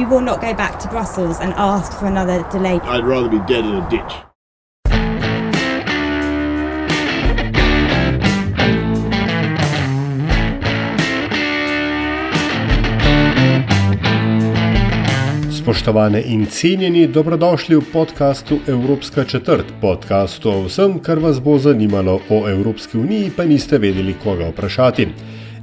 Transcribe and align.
You 0.00 0.08
will 0.08 0.24
not 0.24 0.40
go 0.40 0.54
back 0.54 0.78
to 0.80 0.88
Brussels 0.88 1.40
and 1.40 1.52
ask 1.56 1.92
for 1.98 2.06
another 2.06 2.42
delay. 2.50 2.80
I'd 2.84 3.04
rather 3.04 3.28
be 3.28 3.38
dead 3.46 3.66
in 3.66 3.74
a 3.74 3.88
ditch. 3.90 4.12
Spoštovane 15.52 16.22
in 16.22 16.46
cenjeni, 16.46 17.06
dobrodošli 17.06 17.76
v 17.76 17.92
podkastu 17.92 18.58
Evropska 18.66 19.24
četrt, 19.24 19.66
podkastu 19.80 20.50
o 20.50 20.62
vsem, 20.62 20.98
kar 20.98 21.18
vas 21.18 21.40
bo 21.40 21.58
zanimalo 21.58 22.20
o 22.30 22.48
Evropski 22.48 22.98
uniji, 22.98 23.30
pa 23.36 23.44
niste 23.44 23.78
vedeli, 23.78 24.16
koga 24.24 24.48
vprašati. 24.48 25.08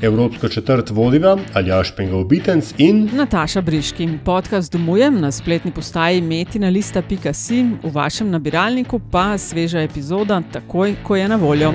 Evropsko 0.01 0.47
četrt 0.47 0.89
vodiva 0.89 1.37
Aljaš 1.53 1.95
Pengal 1.95 2.23
Bitens 2.23 2.73
in 2.77 3.09
Nataša 3.13 3.61
Briški. 3.61 4.09
Podcast 4.25 4.71
domujem 4.73 5.21
na 5.21 5.31
spletni 5.31 5.71
postaji 5.71 6.21
metina.si, 6.21 7.63
v 7.83 7.91
vašem 7.93 8.29
nabiralniku 8.29 8.99
pa 9.11 9.37
sveža 9.37 9.79
epizoda 9.79 10.41
takoj, 10.51 10.95
ko 11.03 11.15
je 11.15 11.27
na 11.27 11.35
voljo. 11.35 11.73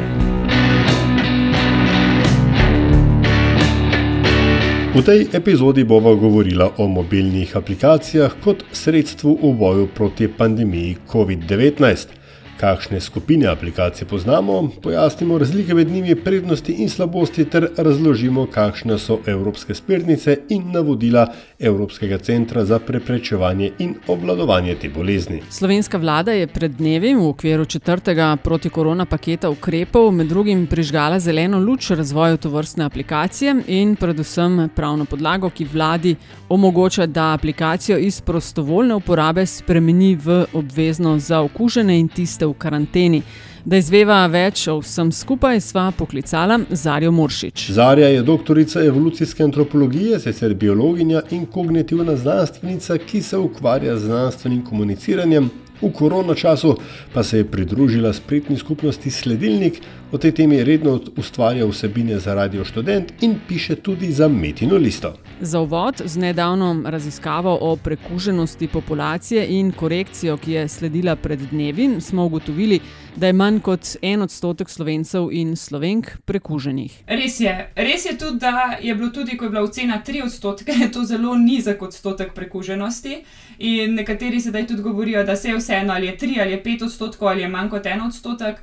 V 4.95 5.03
tej 5.03 5.27
epizodi 5.33 5.85
bova 5.85 6.15
govorila 6.15 6.71
o 6.79 6.87
mobilnih 6.89 7.57
aplikacijah 7.57 8.33
kot 8.45 8.65
sredstvu 8.73 9.39
v 9.43 9.55
boju 9.59 9.89
proti 9.95 10.29
pandemiji 10.29 10.97
COVID-19 11.13 12.22
kakšne 12.63 13.01
skupine 13.01 13.47
aplikacij 13.47 14.07
poznamo, 14.07 14.69
pojasnimo 14.83 15.39
razlike 15.39 15.75
med 15.75 15.89
njimi, 15.91 16.15
prednosti 16.15 16.73
in 16.73 16.89
slabosti, 16.89 17.45
ter 17.45 17.67
razložimo, 17.77 18.47
kakšne 18.47 18.99
so 18.99 19.19
evropske 19.27 19.75
smernice 19.75 20.37
in 20.49 20.71
navodila 20.73 21.27
Evropskega 21.59 22.19
centra 22.19 22.65
za 22.65 22.79
preprečevanje 22.79 23.71
in 23.79 23.95
obvladovanje 24.07 24.75
te 24.75 24.89
bolezni. 24.89 25.41
Slovenska 25.51 25.99
vlada 25.99 26.33
je 26.33 26.47
pred 26.47 26.71
dnevi 26.79 27.15
v 27.15 27.27
okviru 27.29 27.65
četrtega 27.65 28.37
protikorona 28.45 29.07
paketa 29.07 29.51
ukrepov 29.51 30.13
med 30.13 30.27
drugim 30.27 30.67
prižgala 30.67 31.19
zeleno 31.21 31.59
luč 31.59 31.91
razvoju 31.91 32.37
tovrstne 32.37 32.85
aplikacije 32.85 33.57
in 33.67 33.97
predvsem 33.97 34.69
pravno 34.77 35.05
podlago, 35.05 35.51
ki 35.51 35.67
vladi 35.73 36.15
omogoča, 36.49 37.07
da 37.07 37.33
aplikacijo 37.33 37.99
iz 37.99 38.21
prostovoljne 38.21 38.95
uporabe 38.95 39.47
spremeni 39.47 40.15
v 40.17 40.45
obvezno 40.53 41.19
za 41.19 41.41
okužene 41.41 41.99
in 42.01 42.09
tiste 42.09 42.52
v 42.53 42.59
karanteni. 42.59 43.23
Da 43.65 43.79
izveva 43.79 44.25
več 44.27 44.65
o 44.69 44.81
vsem 44.83 45.13
skupaj, 45.15 45.61
sva 45.63 45.85
poklicala 45.95 46.59
Zarjo 46.71 47.13
Moršič. 47.15 47.69
Zarja 47.77 48.09
je 48.11 48.23
doktorica 48.27 48.83
evolucijske 48.83 49.45
antropologije, 49.45 50.19
sicer 50.21 50.55
biologinja 50.55 51.23
in 51.31 51.47
kognitivna 51.47 52.17
znanstvenica, 52.17 52.99
ki 52.99 53.23
se 53.23 53.39
ukvarja 53.39 53.97
z 53.97 54.11
znanstvenim 54.11 54.65
komuniciranjem. 54.67 55.51
V 55.83 55.91
korona 55.93 56.35
času 56.35 56.77
pa 57.15 57.23
se 57.23 57.39
je 57.39 57.45
pridružila 57.45 58.13
spletni 58.13 58.57
skupnosti 58.57 59.11
Sledilnik, 59.11 59.83
o 60.13 60.19
tej 60.19 60.33
temi 60.33 60.65
redno 60.65 61.01
ustvarja 61.17 61.67
vsebine 61.67 62.19
za 62.21 62.35
Radio 62.35 62.65
Student 62.65 63.13
in 63.21 63.41
piše 63.49 63.77
tudi 63.77 64.13
za 64.13 64.29
Metino 64.29 64.77
listo. 64.77 65.15
Za 65.41 65.61
uvod 65.61 66.03
z 66.05 66.19
nedavno 66.19 66.83
raziskavo 66.85 67.59
o 67.61 67.77
prekuženosti 67.77 68.69
populacije 68.69 69.47
in 69.49 69.73
korekcijo, 69.73 70.37
ki 70.37 70.53
je 70.53 70.69
sledila 70.69 71.17
pred 71.17 71.41
dnevi, 71.51 72.01
smo 72.01 72.25
ugotovili, 72.25 72.81
da 73.17 73.27
je 73.27 73.33
manj 73.33 73.61
kot 73.61 73.97
en 74.03 74.23
odstotek 74.23 74.69
slovencev 74.69 75.29
in 75.33 75.57
slovenk 75.57 76.07
prekuženih. 76.25 76.93
Res 77.07 77.41
je. 77.41 77.73
Res 77.77 78.05
je 78.05 78.19
tudi, 78.19 78.39
da 78.39 78.79
je 78.83 78.95
bilo 78.95 79.09
tudi, 79.09 79.37
ko 79.37 79.45
je 79.45 79.51
bila 79.51 79.63
ocena 79.63 80.03
3 80.07 80.25
odstotke, 80.25 80.73
to 80.93 81.05
zelo 81.05 81.35
nizek 81.35 81.83
odstotek 81.83 82.35
prekuženosti. 82.35 83.23
In 83.59 83.95
nekateri 83.95 84.41
sedaj 84.41 84.67
tudi 84.67 84.83
govorijo, 84.83 85.25
da 85.25 85.37
se 85.37 85.49
je 85.49 85.57
vseeno 85.73 85.93
ali 85.93 86.07
je 86.07 86.17
3 86.17 86.41
ali 86.41 86.51
je 86.53 86.63
5 86.63 86.85
odstotkov 86.85 87.29
ali 87.29 87.43
je 87.43 87.49
manj 87.49 87.69
kot 87.69 87.87
en 87.87 88.01
odstotek, 88.01 88.57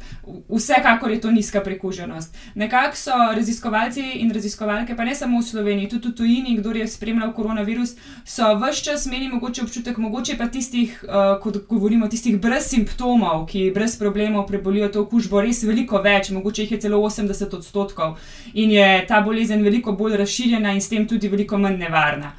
vsekakor 0.50 1.12
je 1.12 1.22
to 1.22 1.32
nizka 1.32 1.62
prekuženost. 1.62 2.36
Nekako 2.56 2.96
so 2.96 3.12
raziskovalci 3.36 4.02
in 4.14 4.32
raziskovalke, 4.32 4.96
pa 4.96 5.06
ne 5.06 5.16
samo 5.16 5.40
v 5.40 5.44
Sloveniji, 5.44 5.90
tudi 5.90 6.08
v 6.08 6.16
tujini, 6.16 6.58
kdo 6.58 6.72
je 6.72 6.88
spremljal 6.88 7.34
koronavirus, 7.34 7.96
so 8.26 8.54
vse 8.56 8.84
čas 8.84 9.06
imeli 9.06 9.28
mogoče 9.28 9.62
občutek, 9.62 9.98
mogoče 9.98 10.38
pa 10.38 10.48
tistih, 10.48 11.04
uh, 11.04 11.42
kot 11.42 11.58
govorimo, 11.70 12.08
tistih 12.08 12.40
brez 12.40 12.70
simptomov, 12.70 13.48
ki 13.48 13.72
brez 13.76 13.98
problemov 13.98 14.48
prebolijo 14.48 14.90
to 14.90 15.02
okužbo, 15.02 15.42
res 15.42 15.64
veliko 15.64 16.02
več, 16.02 16.30
mogoče 16.30 16.64
jih 16.64 16.72
je 16.72 16.80
celo 16.80 16.98
80 16.98 17.56
odstotkov 17.56 18.18
in 18.54 18.72
je 18.72 19.06
ta 19.08 19.22
bolezen 19.22 19.64
veliko 19.64 19.92
bolj 19.92 20.18
razširjena 20.18 20.74
in 20.74 20.82
s 20.82 20.90
tem 20.90 21.08
tudi 21.08 21.28
veliko 21.28 21.58
manj 21.58 21.78
nevarna. 21.78 22.34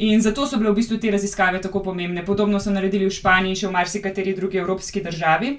In 0.00 0.20
zato 0.20 0.46
so 0.46 0.56
bile 0.56 0.70
v 0.70 0.78
bistvu 0.80 0.96
te 0.96 1.10
raziskave 1.12 1.58
tako 1.60 1.82
pomembne. 1.84 2.22
Podobno 2.24 2.60
so 2.60 2.70
naredili 2.72 3.04
v 3.04 3.12
Španiji 3.12 3.52
in 3.52 3.58
še 3.60 3.66
v 3.68 3.74
marsikateri 3.74 4.32
drugi 4.32 4.56
evropski 4.56 5.02
državi. 5.04 5.50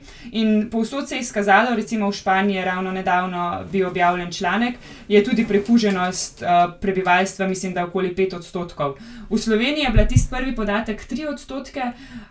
In 0.42 0.66
povsod 0.72 1.06
se 1.06 1.20
je 1.20 1.22
izkazalo, 1.22 1.76
recimo 1.78 2.10
v 2.10 2.18
Španiji 2.18 2.58
je 2.58 2.66
ravno 2.66 2.92
nedavno 2.92 3.44
bil 3.72 3.86
objavljen 3.88 4.32
članek, 4.34 4.80
je 5.12 5.24
tudi 5.24 5.44
prekuženost 5.48 6.42
uh, 6.42 6.74
prebivalstva, 6.82 7.48
mislim, 7.48 7.74
da 7.74 7.86
okoli 7.86 8.16
5 8.16 8.36
odstotkov. 8.36 8.96
V 9.30 9.38
Sloveniji 9.38 9.84
je 9.84 9.90
bila 9.90 10.06
tisti 10.08 10.30
prvi 10.32 10.56
podatek 10.56 11.04
3 11.12 11.28
odstotke, 11.34 11.82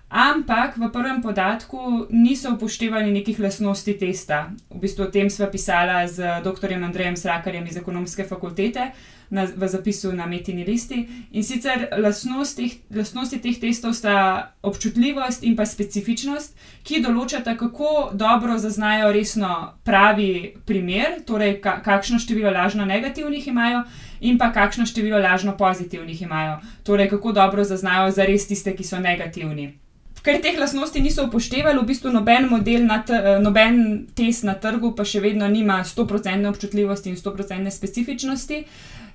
ampak 0.09 0.77
v 0.77 0.89
prvem 0.93 1.23
podatku 1.23 2.07
niso 2.11 2.55
upoštevali 2.55 3.13
nekih 3.13 3.41
lasnosti 3.41 3.99
testa. 3.99 4.51
V 4.71 4.81
bistvu 4.81 5.05
o 5.05 5.11
tem 5.13 5.31
sva 5.31 5.47
pisala 5.47 6.07
z 6.09 6.41
dr. 6.45 6.73
Andrejem 6.73 7.17
Srakarjem 7.17 7.67
iz 7.67 7.77
ekonomske 7.77 8.25
fakultete 8.25 8.91
na, 9.31 9.47
v 9.57 9.69
zapisu 9.69 10.13
na 10.13 10.27
metini 10.27 10.65
listi. 10.65 11.07
In 11.31 11.45
sicer 11.47 11.89
lastnosti, 11.99 12.67
lastnosti 12.91 13.39
teh 13.39 13.61
testov 13.61 13.95
sta 13.95 14.51
občutljivost 14.63 15.47
in 15.47 15.55
pa 15.57 15.65
specifičnost, 15.67 16.59
ki 16.83 17.03
določata, 17.05 17.55
kako 17.57 18.11
dobro 18.19 18.59
zaznajo 18.59 19.13
resno 19.15 19.79
pravi 19.87 20.57
primer, 20.67 21.23
torej 21.27 21.61
ka, 21.63 21.79
kakšno 21.85 22.19
število 22.19 22.51
lažno 22.71 22.87
negativnih 22.87 23.49
imajo. 23.49 23.83
In 24.21 24.39
pa 24.39 24.53
kakšno 24.53 24.87
število 24.87 25.19
lažno 25.19 25.57
pozitivnih 25.57 26.23
imajo, 26.23 26.61
torej 26.85 27.09
kako 27.09 27.33
dobro 27.33 27.65
zaznajo 27.65 28.11
za 28.11 28.25
res 28.25 28.47
tiste, 28.47 28.77
ki 28.77 28.85
so 28.85 29.01
negativni. 29.01 29.75
Ker 30.23 30.37
teh 30.43 30.59
lastnosti 30.61 31.01
niso 31.01 31.25
upoštevali, 31.25 31.81
v 31.81 31.87
bistvu 31.89 32.13
noben 32.13 32.49
model, 32.51 32.85
na 32.85 33.01
noben 33.41 34.07
test 34.15 34.45
na 34.45 34.55
trgu, 34.55 34.93
pa 34.93 35.05
še 35.05 35.21
vedno 35.21 35.49
nima 35.49 35.81
100% 35.81 36.49
občutljivosti 36.49 37.09
in 37.09 37.17
100% 37.17 37.71
specifičnosti, 37.73 38.65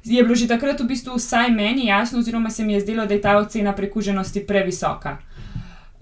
je 0.06 0.24
bilo 0.24 0.36
že 0.36 0.48
takrat 0.48 0.82
v 0.82 0.90
bistvu 0.90 1.16
vsaj 1.18 1.52
meni 1.54 1.88
jasno, 1.88 2.20
oziroma 2.20 2.50
se 2.50 2.66
mi 2.66 2.74
je 2.74 2.82
zdelo, 2.82 3.06
da 3.06 3.14
je 3.14 3.22
ta 3.22 3.38
ocena 3.38 3.74
prekuženosti 3.74 4.46
previsoka. 4.48 5.18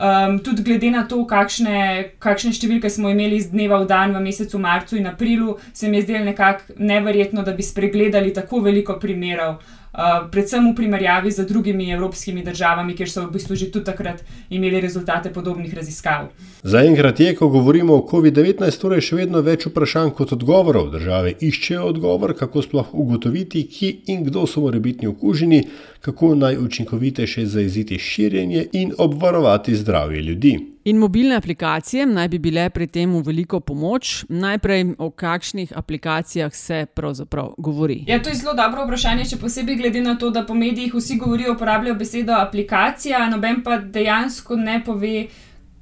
Um, 0.04 0.40
tudi 0.40 0.64
glede 0.64 0.90
na 0.92 1.06
to, 1.08 1.22
kakšne, 1.24 1.76
kakšne 2.20 2.50
številke 2.52 2.90
smo 2.92 3.08
imeli 3.14 3.38
iz 3.40 3.46
dneva 3.54 3.78
v 3.80 3.88
dan 3.88 4.12
v 4.12 4.20
mesecu 4.26 4.60
marcu 4.60 4.98
in 5.00 5.08
aprilu, 5.08 5.54
se 5.72 5.88
mi 5.88 6.02
je 6.02 6.08
zdelo 6.10 6.26
nekako 6.28 6.76
neverjetno, 6.76 7.46
da 7.48 7.54
bi 7.56 7.64
spregledali 7.64 8.34
tako 8.36 8.60
veliko 8.66 8.98
primerov. 9.00 9.62
Uh, 9.94 10.26
predvsem 10.32 10.72
v 10.72 10.76
primerjavi 10.76 11.32
z 11.32 11.46
drugimi 11.46 11.92
evropskimi 11.94 12.42
državami, 12.44 12.96
kjer 12.98 13.10
so 13.10 13.28
v 13.28 13.36
bistvu 13.36 13.56
že 13.56 13.68
tudi 13.72 13.86
takrat 13.86 14.24
imeli 14.50 14.82
rezultate 14.82 15.30
podobnih 15.30 15.74
raziskav. 15.74 16.32
Zaenkrat 16.64 17.20
je, 17.20 17.36
ko 17.36 17.48
govorimo 17.54 17.94
o 17.94 18.08
COVID-19, 18.10 18.82
torej 18.82 19.06
še 19.06 19.22
vedno 19.22 19.46
več 19.46 19.68
vprašanj 19.70 20.16
kot 20.18 20.34
odgovorov. 20.34 20.90
Države 20.98 21.36
iščejo 21.38 21.86
odgovor, 21.94 22.34
kako 22.34 22.66
sploh 22.66 22.90
ugotoviti, 22.94 23.68
kje 23.70 23.94
in 24.10 24.26
kdo 24.26 24.48
so 24.50 24.66
morebitni 24.66 25.14
okuženi, 25.14 25.64
kako 26.02 26.34
najučinkovitejše 26.42 27.46
zaeziti 27.46 28.00
širjenje 28.02 28.68
in 28.74 28.98
obvarovati 28.98 29.76
zdravje 29.78 30.22
ljudi. 30.22 30.73
In 30.86 30.98
mobilne 30.98 31.36
aplikacije 31.36 32.06
naj 32.06 32.28
bi 32.28 32.40
bile 32.40 32.70
pri 32.70 32.88
tem 32.88 33.12
v 33.16 33.22
veliko 33.24 33.60
pomoč. 33.60 34.26
Najprej, 34.30 34.96
o 34.98 35.10
kakšnih 35.10 35.72
aplikacijah 35.76 36.56
se 36.56 36.86
pravzaprav 36.94 37.54
govori? 37.58 38.04
Ja, 38.08 38.20
to 38.24 38.30
je 38.30 38.36
zelo 38.36 38.54
dobro 38.54 38.84
vprašanje, 38.84 39.30
še 39.32 39.40
posebej 39.40 39.80
glede 39.80 40.02
na 40.04 40.18
to, 40.20 40.30
da 40.30 40.44
po 40.46 40.54
medijih 40.54 40.94
vsi 40.94 41.16
govorijo, 41.18 41.56
uporabljajo 41.56 41.96
besedo 41.96 42.36
aplikacija, 42.36 43.30
noben 43.32 43.64
pa 43.64 43.78
dejansko 43.78 44.60
ne 44.60 44.82
pove, 44.84 45.28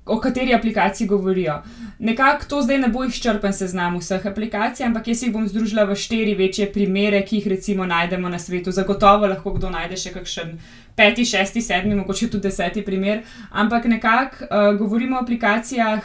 o 0.06 0.20
kateri 0.20 0.54
aplikaciji 0.54 1.08
govorijo. 1.08 1.62
Nekako 2.00 2.46
to 2.50 2.62
zdaj 2.62 2.78
ne 2.78 2.88
bo 2.88 3.04
izčrpen 3.06 3.54
seznam 3.54 3.98
vseh 4.00 4.26
aplikacij, 4.26 4.86
ampak 4.86 5.08
jaz 5.08 5.24
jih 5.24 5.34
bom 5.34 5.48
združila 5.48 5.84
v 5.86 5.96
štiri 5.96 6.34
večje 6.36 6.72
primere, 6.74 7.22
ki 7.26 7.36
jih 7.36 7.48
recimo 7.48 7.86
najdemo 7.86 8.30
na 8.30 8.40
svetu. 8.40 8.72
Zagotovo 8.72 9.30
lahko 9.30 9.54
kdo 9.54 9.70
najde 9.70 9.98
še 10.02 10.14
kakšen 10.16 10.58
peti, 10.98 11.26
šesti, 11.26 11.62
sedmi, 11.62 11.96
mogoče 11.96 12.32
tudi 12.32 12.50
deseti 12.50 12.82
primer. 12.82 13.22
Ampak 13.52 13.86
nekako 13.86 14.46
uh, 14.46 14.74
govorimo 14.80 15.18
o 15.18 15.22
aplikacijah. 15.22 16.02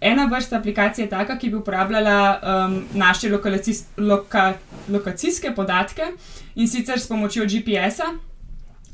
Ena 0.00 0.26
vrsta 0.26 0.58
aplikacije 0.58 1.04
je 1.04 1.10
taka, 1.10 1.38
ki 1.38 1.48
bi 1.50 1.56
uporabljala 1.56 2.18
um, 2.36 2.74
naše 2.94 3.30
loka 3.96 4.54
lokacijske 4.88 5.54
podatke 5.54 6.02
in 6.54 6.68
sicer 6.68 7.00
s 7.00 7.08
pomočjo 7.08 7.46
GPS-a. 7.46 8.12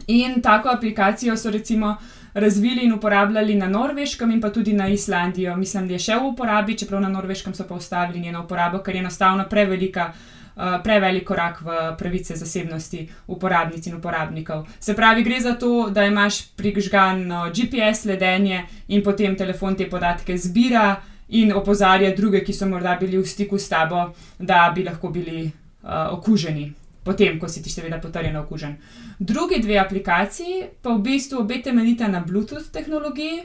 In 0.06 0.42
tako 0.42 0.68
aplikacijo 0.68 1.36
so 1.36 1.50
recimo 1.50 1.96
razvili 2.34 2.84
in 2.84 2.92
uporabljali 2.92 3.54
na 3.54 3.68
Norveškem 3.68 4.30
in 4.30 4.40
pa 4.40 4.50
tudi 4.50 4.72
na 4.72 4.88
Islandiji. 4.88 5.56
Mislim, 5.56 5.88
da 5.88 5.94
je 5.94 5.98
še 5.98 6.16
v 6.16 6.28
uporabi, 6.32 6.76
čeprav 6.78 7.00
na 7.00 7.08
Norveškem 7.08 7.54
so 7.54 7.66
pa 7.68 7.74
ustavili 7.74 8.20
njeno 8.20 8.44
uporabo, 8.44 8.78
ker 8.78 8.94
je 8.94 9.00
enostavno 9.00 9.48
prevelika. 9.50 10.12
Uh, 10.52 10.82
prevelik 10.84 11.24
korak 11.24 11.62
v 11.64 11.96
pravice 11.96 12.34
zasebnosti 12.36 13.08
uporabnic 13.26 13.86
in 13.86 13.94
uporabnikov. 13.96 14.66
Se 14.80 14.92
pravi, 14.94 15.22
gre 15.24 15.40
za 15.40 15.54
to, 15.56 15.88
da 15.90 16.04
imaš 16.04 16.42
prižgano 16.56 17.46
GPS 17.48 18.02
sledenje 18.02 18.66
in 18.88 19.02
potem 19.02 19.36
telefon 19.36 19.76
te 19.76 19.88
podatke 19.88 20.36
zbira 20.36 21.00
in 21.28 21.56
opozarja 21.56 22.12
druge, 22.16 22.44
ki 22.44 22.52
so 22.52 22.68
morda 22.68 22.98
bili 23.00 23.16
v 23.16 23.24
stiku 23.24 23.58
s 23.58 23.68
tabo, 23.68 24.12
da 24.38 24.70
bi 24.74 24.84
lahko 24.84 25.08
bili 25.08 25.46
uh, 25.46 26.12
okuženi 26.12 26.72
potem, 27.04 27.38
ko 27.40 27.48
si 27.48 27.62
ti 27.62 27.70
seveda 27.70 28.00
potrjeno 28.00 28.40
okužen. 28.40 28.76
Drugi 29.18 29.60
dve 29.62 29.78
aplikaciji 29.78 30.62
pa 30.82 30.94
v 30.94 31.02
bistvu 31.02 31.40
obe 31.40 31.62
temeljita 31.62 32.08
na 32.08 32.20
Bluetooth 32.20 32.70
tehnologiji 32.72 33.42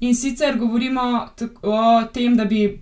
in 0.00 0.14
sicer 0.14 0.58
govorimo 0.58 1.28
o 1.62 2.04
tem, 2.12 2.36
da 2.36 2.44
bi 2.44 2.80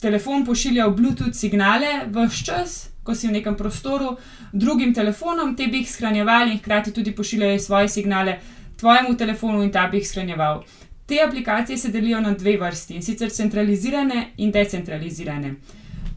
telefon 0.00 0.44
pošiljal 0.46 0.90
Bluetooth 0.90 1.34
signale 1.34 2.06
v 2.06 2.26
vse 2.26 2.44
čas, 2.44 2.76
ko 3.04 3.14
si 3.14 3.28
v 3.28 3.38
nekem 3.38 3.54
prostoru, 3.56 4.16
drugim 4.52 4.94
telefonom, 4.94 5.54
te 5.56 5.68
bi 5.70 5.84
jih 5.84 5.90
shranjevali 5.90 6.52
in 6.52 6.58
hkrati 6.58 6.92
tudi 6.92 7.14
pošiljali 7.14 7.60
svoje 7.60 7.88
signale 7.88 8.38
tvojemu 8.76 9.16
telefonu 9.16 9.62
in 9.62 9.70
ta 9.72 9.86
bi 9.88 10.00
jih 10.00 10.08
shranjeval. 10.08 10.64
Te 11.06 11.20
aplikacije 11.22 11.78
se 11.78 11.88
delijo 11.88 12.20
na 12.20 12.32
dve 12.34 12.56
vrsti 12.58 12.94
in 12.94 13.02
sicer 13.02 13.30
centralizirane 13.30 14.32
in 14.36 14.50
decentralizirane. 14.50 15.54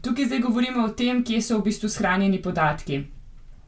Tukaj 0.02 0.24
zdaj 0.24 0.38
govorimo 0.40 0.84
o 0.84 0.88
tem, 0.88 1.24
kje 1.24 1.42
so 1.42 1.58
v 1.58 1.68
bistvu 1.68 1.88
shranjeni 1.88 2.42
podatki. 2.42 3.02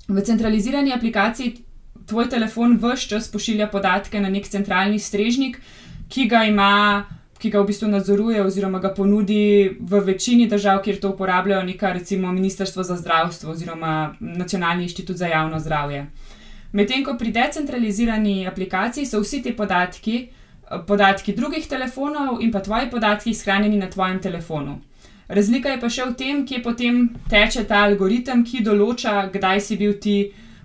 V 0.09 0.23
centralizirani 0.23 0.93
aplikaciji 0.93 1.65
tvoj 2.07 2.29
telefon 2.29 2.77
vse 2.83 3.09
čas 3.09 3.29
pošilja 3.31 3.69
podatke 3.71 4.21
na 4.21 4.29
nek 4.29 4.49
centralni 4.49 4.99
strežnik, 4.99 5.61
ki 6.09 6.27
ga 6.29 6.45
ima, 6.45 7.05
ki 7.39 7.51
ga 7.51 7.63
v 7.63 7.71
bistvu 7.71 7.89
nadzoruje 7.89 8.43
oziroma 8.43 8.79
ga 8.79 8.93
ponudi 8.95 9.79
v 9.81 10.01
večini 10.05 10.49
držav, 10.49 10.83
kjer 10.83 11.01
to 11.01 11.15
uporabljajo, 11.15 11.63
neka 11.63 11.93
recimo 11.93 12.33
Ministrstvo 12.33 12.83
za 12.83 12.97
zdravstvo 12.97 13.51
oziroma 13.51 14.15
Nacionalni 14.21 14.83
inštitut 14.83 15.17
za 15.17 15.27
javno 15.27 15.61
zdravje. 15.61 16.07
Medtem 16.73 17.05
ko 17.05 17.17
pri 17.19 17.33
decentralizirani 17.33 18.47
aplikaciji 18.47 19.07
so 19.07 19.21
vsi 19.21 19.43
ti 19.43 19.53
podatki, 19.57 20.29
podatki 20.87 21.35
drugih 21.37 21.69
telefonov 21.69 22.41
in 22.41 22.53
pa 22.53 22.61
tvoji 22.61 22.91
podatki 22.91 23.35
shranjeni 23.35 23.77
na 23.77 23.91
tvojem 23.91 24.21
telefonu. 24.21 24.81
Razlika 25.33 25.73
je 25.73 25.81
pa 25.81 25.89
še 25.89 26.05
v 26.11 26.15
tem, 26.19 26.41
kje 26.45 26.61
potem 26.61 27.05
teče 27.33 27.65
ta 27.69 27.87
algoritem, 27.87 28.45
ki 28.45 28.61
določa, 28.65 29.31
kdaj 29.33 29.61
si 29.65 29.79
bil 29.81 29.95
ti, 29.97 30.17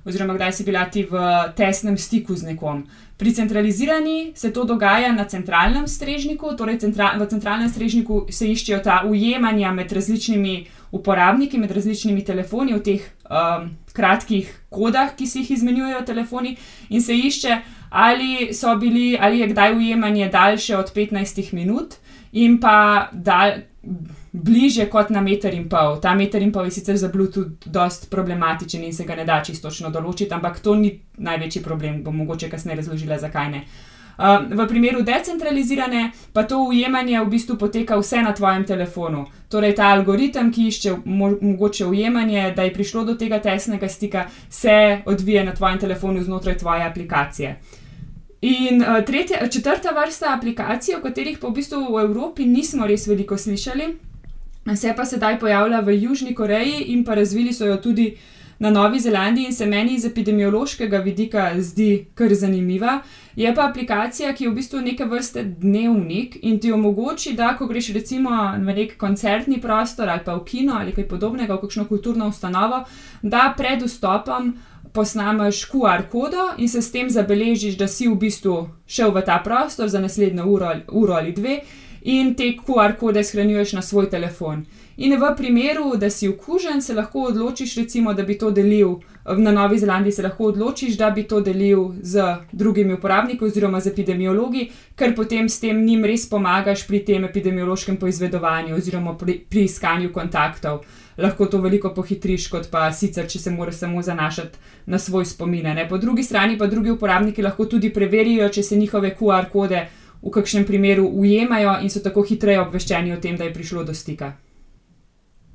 oziroma 0.08 0.36
kdaj 0.36 0.56
si 0.58 0.66
bila 0.68 0.86
ti 0.92 1.06
v 1.08 1.22
tesnem 1.56 1.96
stiku 1.96 2.36
z 2.36 2.52
nekom. 2.52 2.82
Pri 3.18 3.32
centralizirani 3.34 4.34
se 4.36 4.52
to 4.54 4.66
dogaja 4.68 5.14
na 5.16 5.24
centralnem 5.26 5.88
strežniku, 5.88 6.52
torej 6.60 6.82
centra, 6.84 7.14
v 7.18 7.28
centralnem 7.32 7.72
strežniku 7.72 8.26
se 8.30 8.50
iščejo 8.52 8.82
ta 8.84 8.98
ujemanja 9.08 9.72
med 9.74 9.92
različnimi 9.96 10.58
uporabniki, 10.92 11.58
med 11.58 11.72
različnimi 11.72 12.26
telefoni 12.28 12.76
v 12.76 12.84
teh 12.84 13.08
um, 13.32 13.72
kratkih 13.96 14.52
kodah, 14.70 15.16
ki 15.16 15.26
si 15.26 15.46
jih 15.46 15.56
izmenjujejo 15.58 16.04
telefoni, 16.12 16.58
in 16.92 17.02
se 17.02 17.16
išče, 17.16 17.58
ali 17.90 18.52
bili, 18.84 19.08
ali 19.16 19.40
je 19.40 19.48
kdaj 19.48 19.80
ujemanje 19.80 20.30
daljše 20.30 20.78
od 20.78 20.94
15 20.94 21.54
minut, 21.54 21.96
in 22.32 22.60
pa 22.60 23.10
da 23.14 23.58
bliže 24.32 24.86
kot 24.90 25.10
na 25.10 25.22
meter 25.22 25.54
in 25.54 25.68
pol. 25.70 26.00
Ta 26.02 26.16
meter 26.16 26.42
in 26.42 26.52
pol 26.52 26.66
je 26.66 26.72
sicer 26.72 26.98
za 26.98 27.10
Bluetooth 27.10 27.66
dost 27.66 28.10
problematičen 28.10 28.84
in 28.84 28.94
se 28.94 29.06
ga 29.06 29.16
ne 29.16 29.26
da 29.26 29.42
čisto 29.44 29.70
določiti, 29.70 30.34
ampak 30.34 30.60
to 30.60 30.76
ni 30.76 31.00
največji 31.18 31.64
problem, 31.64 32.04
bom 32.04 32.16
mogoče 32.16 32.50
kasneje 32.50 32.78
razložila, 32.78 33.20
zakaj 33.20 33.52
ne. 33.52 33.64
Uh, 34.18 34.42
v 34.50 34.66
primeru 34.68 35.04
decentralizirane 35.06 36.12
pa 36.34 36.44
to 36.44 36.58
ujemanje 36.66 37.20
v 37.22 37.30
bistvu 37.30 37.58
poteka 37.58 38.00
vse 38.02 38.24
na 38.26 38.34
tvojem 38.34 38.66
telefonu. 38.66 39.28
Torej, 39.50 39.76
ta 39.78 39.92
algoritem, 39.94 40.50
ki 40.52 40.68
išče 40.68 40.96
mo 41.06 41.30
mogoče 41.42 41.86
ujemanje, 41.86 42.54
da 42.56 42.66
je 42.66 42.74
prišlo 42.74 43.04
do 43.06 43.14
tega 43.14 43.38
tesnega 43.40 43.90
stika, 43.90 44.26
se 44.50 45.02
odvija 45.06 45.44
na 45.44 45.54
tvojem 45.54 45.78
telefonu 45.80 46.24
znotraj 46.24 46.58
tvoje 46.58 46.84
aplikacije. 46.84 47.60
In 48.42 48.82
uh, 48.82 49.06
tretja, 49.06 49.48
četrta 49.50 49.94
vrsta 49.94 50.34
aplikacij, 50.34 50.96
o 50.96 51.02
katerih 51.02 51.38
pa 51.38 51.48
v 51.48 51.54
bistvu 51.62 51.86
v 51.94 52.02
Evropi 52.10 52.46
nismo 52.46 52.88
res 52.90 53.06
veliko 53.08 53.38
slišali, 53.38 54.07
se 54.76 54.94
pa 54.96 55.06
sedaj 55.06 55.40
pojavlja 55.40 55.80
v 55.80 56.02
Južni 56.02 56.36
Koreji 56.36 56.84
in 56.88 57.04
pa 57.06 57.16
razvili 57.16 57.54
so 57.54 57.66
jo 57.66 57.78
tudi 57.78 58.18
na 58.60 58.70
Novi 58.70 59.00
Zelandiji 59.00 59.46
in 59.46 59.54
se 59.54 59.66
meni 59.66 59.94
iz 59.96 60.06
epidemiološkega 60.06 60.98
vidika 60.98 61.52
zdi 61.58 62.06
kar 62.16 62.34
zanimiva. 62.34 63.02
Je 63.36 63.56
pa 63.56 63.68
aplikacija, 63.70 64.34
ki 64.34 64.44
je 64.44 64.50
v 64.50 64.54
bistvu 64.56 64.82
neke 64.82 65.06
vrste 65.06 65.44
dnevnik 65.44 66.40
in 66.42 66.60
ti 66.60 66.72
omogoči, 66.72 67.34
da 67.34 67.54
ko 67.58 67.68
greš 67.68 67.92
recimo 67.94 68.30
v 68.58 68.74
nek 68.74 68.98
koncertni 68.98 69.62
prostor 69.62 70.10
ali 70.10 70.26
pa 70.26 70.36
v 70.36 70.44
kino 70.46 70.74
ali 70.80 70.92
kaj 70.92 71.08
podobnega, 71.08 71.54
v 71.54 71.62
kakšno 71.62 71.86
kulturno 71.86 72.28
ustanovo, 72.28 72.84
da 73.22 73.54
pred 73.58 73.86
vstopom 73.86 74.56
posnameš 74.94 75.68
QR 75.70 76.10
kodo 76.10 76.54
in 76.58 76.70
se 76.70 76.82
s 76.82 76.92
tem 76.92 77.10
zabeležiš, 77.10 77.78
da 77.78 77.88
si 77.88 78.08
v 78.08 78.16
bistvu 78.16 78.70
šel 78.88 79.12
v 79.12 79.22
ta 79.22 79.38
prostor 79.44 79.88
za 79.88 80.00
naslednjo 80.00 80.46
uro, 80.46 80.74
uro 80.92 81.14
ali 81.14 81.32
dve 81.32 81.62
in 82.02 82.36
te 82.36 82.54
QR 82.58 82.98
kode 83.00 83.24
shranjuješ 83.24 83.74
na 83.74 83.82
svoj 83.82 84.10
telefon. 84.10 84.66
In 84.98 85.14
v 85.14 85.28
primeru, 85.38 85.92
da 85.96 86.10
si 86.10 86.28
okužen, 86.28 86.82
se 86.82 86.94
lahko 86.94 87.28
odločiš, 87.30 87.76
recimo, 87.78 88.14
da 88.14 88.24
bi 88.24 88.38
to 88.38 88.50
delil 88.52 88.96
na 89.38 89.52
Novi 89.52 89.78
Zelandiji, 89.80 90.12
se 90.12 90.24
lahko 90.24 90.44
odločiš, 90.44 90.98
da 90.98 91.12
bi 91.12 91.24
to 91.24 91.42
delil 91.42 91.92
z 92.02 92.24
drugimi 92.52 92.94
uporabniki 92.94 93.46
oziroma 93.46 93.80
z 93.80 93.92
epidemiologi, 93.92 94.72
ker 94.96 95.14
potem 95.16 95.50
s 95.50 95.60
tem 95.60 95.84
njim 95.86 96.06
res 96.06 96.26
pomagaš 96.30 96.88
pri 96.88 97.04
tem 97.06 97.26
epidemiološkem 97.30 97.98
poizvedovanju 97.98 98.76
oziroma 98.76 99.14
pri, 99.18 99.38
pri 99.50 99.68
iskanju 99.70 100.10
kontaktov. 100.14 100.82
Lahko 101.18 101.46
to 101.46 101.62
veliko 101.62 101.94
pohitriš, 101.94 102.48
kot 102.50 102.72
pa 102.72 102.90
sicer, 102.94 103.30
če 103.30 103.40
se 103.40 103.54
moraš 103.54 103.84
samo 103.84 104.02
zanašati 104.02 104.58
na 104.86 104.98
svoj 105.00 105.26
spomin. 105.26 105.70
Po 105.90 105.98
drugi 105.98 106.24
strani 106.24 106.58
pa 106.58 106.66
drugi 106.66 106.90
uporabniki 106.92 107.42
lahko 107.42 107.66
tudi 107.66 107.94
preverijo, 107.94 108.50
če 108.50 108.64
se 108.64 108.76
njihove 108.76 109.16
QR 109.20 109.50
kode 109.54 109.86
v 110.22 110.34
kakšnem 110.34 110.66
primeru 110.66 111.08
ujemajo 111.08 111.80
in 111.82 111.90
so 111.90 112.02
tako 112.04 112.26
hitreje 112.28 112.62
obveščeni 112.62 113.14
o 113.14 113.22
tem, 113.22 113.38
da 113.38 113.48
je 113.48 113.54
prišlo 113.54 113.84
do 113.84 113.94
stika. 113.94 114.34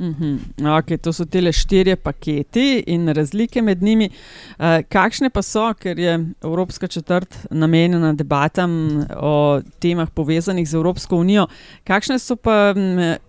Mhm. 0.03 0.39
Okay, 0.59 0.99
to 0.99 1.13
so 1.13 1.25
te 1.25 1.53
štiri 1.53 1.97
paketi 1.97 2.83
in 2.87 3.09
razlike 3.09 3.63
med 3.63 3.83
njimi. 3.83 4.11
Uh, 4.59 4.83
kakšne 4.89 5.31
pa 5.31 5.43
so, 5.43 5.75
ker 5.75 5.99
je 5.99 6.19
Evropska 6.43 6.87
četrt 6.87 7.37
namenjena 7.51 8.13
debatam 8.13 9.05
o 9.17 9.61
temah 9.79 10.11
povezanih 10.11 10.69
z 10.69 10.75
Evropsko 10.75 11.17
unijo, 11.17 11.47
kakšne 11.85 12.19
so 12.19 12.37
pa 12.37 12.75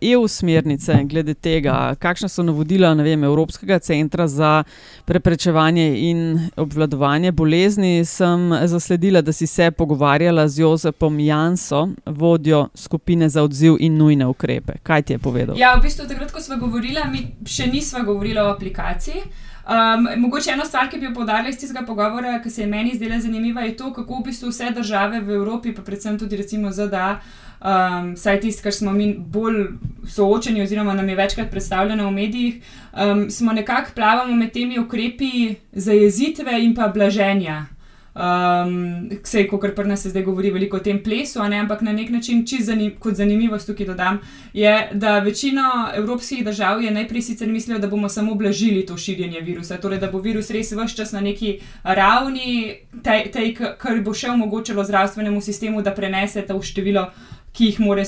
EU 0.02 0.28
smernice 0.28 1.04
glede 1.04 1.34
tega, 1.34 1.96
kakšne 2.00 2.30
so 2.30 2.44
navodila 2.44 2.94
vem, 2.94 3.24
Evropskega 3.24 3.80
centra 3.80 4.28
za 4.28 4.64
preprečevanje 5.06 5.86
in 6.10 6.50
obvladovanje 6.58 7.32
bolezni. 7.32 8.06
Sem 8.06 8.50
zasledila, 8.66 9.22
da 9.22 9.32
si 9.32 9.48
se 9.48 9.72
pogovarjala 9.72 10.48
z 10.48 10.60
Jozepom 10.60 11.20
Janso, 11.20 11.88
vodjo 12.06 12.68
skupine 12.76 13.30
za 13.30 13.44
odziv 13.44 13.78
in 13.80 13.98
nujne 13.98 14.26
ukrepe. 14.28 14.74
Kaj 14.84 15.02
ti 15.02 15.14
je 15.14 15.20
povedal? 15.20 15.58
Ja, 15.58 15.76
v 15.78 15.86
bistvu 15.86 16.08
takrat, 16.08 16.32
ko 16.32 16.42
smo 16.42 16.63
govorili, 16.64 17.04
mi 17.12 17.26
še 17.48 17.68
nismo 17.68 18.04
govorili 18.08 18.40
o 18.40 18.52
aplikaciji. 18.52 19.24
Um, 19.64 20.08
mogoče 20.20 20.52
ena 20.52 20.66
stvar, 20.66 20.90
ki 20.92 20.98
bi 21.00 21.06
jo 21.06 21.14
podarila 21.16 21.50
iz 21.50 21.60
tega 21.60 21.86
pogovora, 21.88 22.42
ki 22.44 22.50
se 22.52 22.62
je 22.62 22.68
meni 22.68 22.96
zdela 22.96 23.20
zanimiva, 23.24 23.62
je 23.64 23.78
to, 23.80 23.94
kako 23.96 24.20
v 24.20 24.26
bistvu 24.28 24.50
vse 24.52 24.74
države 24.76 25.22
v 25.24 25.38
Evropi, 25.38 25.72
pa 25.72 25.82
predvsem 25.82 26.18
tudi 26.20 26.36
recimo 26.36 26.72
ZDA, 26.72 27.22
um, 27.64 28.10
saj 28.18 28.42
tisti, 28.44 28.64
kar 28.64 28.76
smo 28.76 28.92
mi 28.92 29.14
bolj 29.16 29.62
soočeni, 30.04 30.66
oziroma 30.66 30.94
nam 30.94 31.10
je 31.10 31.16
večkrat 31.16 31.52
predstavljeno 31.52 32.10
v 32.10 32.12
medijih, 32.12 32.76
um, 32.92 33.30
smo 33.32 33.54
nekako 33.54 33.96
plavamo 33.96 34.36
med 34.36 34.52
temi 34.52 34.80
ukrepi 34.80 35.56
zajezitve 35.72 36.60
in 36.64 36.76
pa 36.76 36.88
blaženja. 36.88 37.66
Um, 38.14 39.10
Sej, 39.24 39.48
kot 39.50 39.74
pri 39.76 39.88
nas 39.90 40.04
se 40.04 40.10
zdaj 40.10 40.24
govori 40.24 40.52
veliko 40.54 40.78
o 40.78 40.80
tem 40.80 41.00
plesu, 41.04 41.42
ne, 41.50 41.58
ampak 41.60 41.82
na 41.82 41.94
nek 41.94 42.10
način, 42.10 42.46
zanim, 42.60 42.92
kot 43.00 43.16
zanimivost 43.16 43.68
tukaj 43.68 43.88
dodam, 43.88 44.20
je, 44.54 44.90
da 44.94 45.20
večina 45.20 45.92
evropskih 45.96 46.46
držav 46.46 46.82
je 46.82 46.92
najprej 46.92 47.22
sicer 47.22 47.50
mislila, 47.50 47.80
da 47.80 47.88
bomo 47.88 48.10
samo 48.10 48.36
blažili 48.36 48.86
to 48.86 48.98
širjenje 48.98 49.42
virusa, 49.42 49.78
torej 49.78 50.00
da 50.00 50.12
bo 50.12 50.20
virus 50.20 50.50
res 50.50 50.72
vse 50.72 50.96
čas 50.96 51.12
na 51.12 51.22
neki 51.22 51.60
ravni, 51.84 52.76
tej, 53.04 53.32
tej, 53.32 53.56
kar 53.78 54.02
bo 54.02 54.14
še 54.14 54.30
omogočilo 54.30 54.84
zdravstvenemu 54.84 55.42
sistemu, 55.42 55.82
da 55.82 55.92
prenese 55.92 56.46
to 56.46 56.62
število 56.62 57.10
ki 57.54 57.70
jih 57.70 57.80
more, 57.80 58.04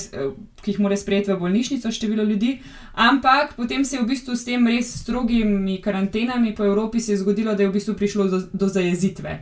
ki 0.62 0.72
jih 0.72 0.80
more 0.82 0.96
sprejeti 0.98 1.30
v 1.30 1.38
bolnišnico, 1.38 1.90
število 1.94 2.24
ljudi. 2.26 2.56
Ampak 2.94 3.54
potem 3.56 3.84
se 3.84 3.96
je 3.96 4.02
v 4.02 4.08
bistvu 4.10 4.34
s 4.34 4.44
tem 4.44 4.66
res 4.66 4.90
strogimi 5.02 5.78
karantenami 5.82 6.54
po 6.54 6.66
Evropi 6.66 7.00
zgodilo, 7.00 7.54
da 7.54 7.62
je 7.62 7.70
v 7.70 7.76
bistvu 7.78 7.94
prišlo 7.94 8.26
do, 8.32 8.42
do 8.52 8.68
zajezitve. 8.68 9.38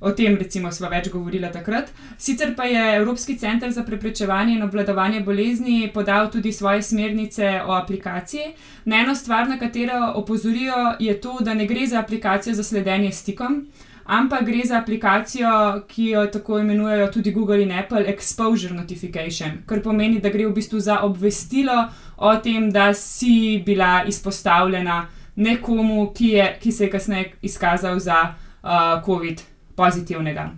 O 0.00 0.12
tem, 0.12 0.36
recimo, 0.36 0.70
smo 0.72 0.90
več 0.92 1.08
govorili 1.08 1.48
takrat. 1.52 1.88
Sicer 2.18 2.52
pa 2.56 2.66
je 2.68 2.82
Evropski 2.98 3.38
center 3.40 3.70
za 3.72 3.82
preprečevanje 3.82 4.52
in 4.54 4.62
obvladovanje 4.62 5.22
bolezni 5.24 5.90
podal 5.94 6.28
tudi 6.30 6.52
svoje 6.52 6.82
smernice 6.82 7.62
o 7.66 7.72
aplikaciji. 7.72 8.52
Na 8.84 9.00
eno 9.00 9.14
stvar, 9.14 9.48
na 9.48 9.58
katero 9.58 10.12
opozorijo, 10.14 10.96
je 11.00 11.20
to, 11.20 11.38
da 11.40 11.54
ne 11.54 11.66
gre 11.66 11.86
za 11.86 12.00
aplikacijo 12.00 12.54
za 12.54 12.62
sledenje 12.62 13.12
stikom, 13.12 13.66
ampak 14.04 14.44
gre 14.44 14.60
za 14.64 14.82
aplikacijo, 14.82 15.82
ki 15.88 16.10
jo 16.10 16.26
tako 16.26 16.58
imenujejo 16.58 17.08
tudi 17.12 17.32
Google 17.32 17.62
in 17.62 17.72
Apple 17.72 18.04
Exposure 18.12 18.76
Notification, 18.76 19.62
kar 19.66 19.80
pomeni, 19.82 20.20
da 20.20 20.28
gre 20.28 20.46
v 20.46 20.52
bistvu 20.52 20.80
za 20.80 21.00
obvestilo 21.08 21.86
o 22.16 22.36
tem, 22.36 22.70
da 22.70 22.92
si 22.94 23.62
bila 23.66 24.04
izpostavljena 24.04 25.06
nekomu, 25.36 26.12
ki, 26.14 26.28
je, 26.36 26.56
ki 26.60 26.72
se 26.72 26.84
je 26.84 26.90
kasneje 26.90 27.32
izkazal 27.42 27.98
za 27.98 28.22
uh, 28.62 29.04
COVID 29.04 29.55
pozitivnega. 29.76 30.50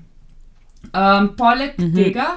Um, 0.92 1.34
poleg 1.37 1.75
mhm. 1.78 1.96
tega. 1.96 2.28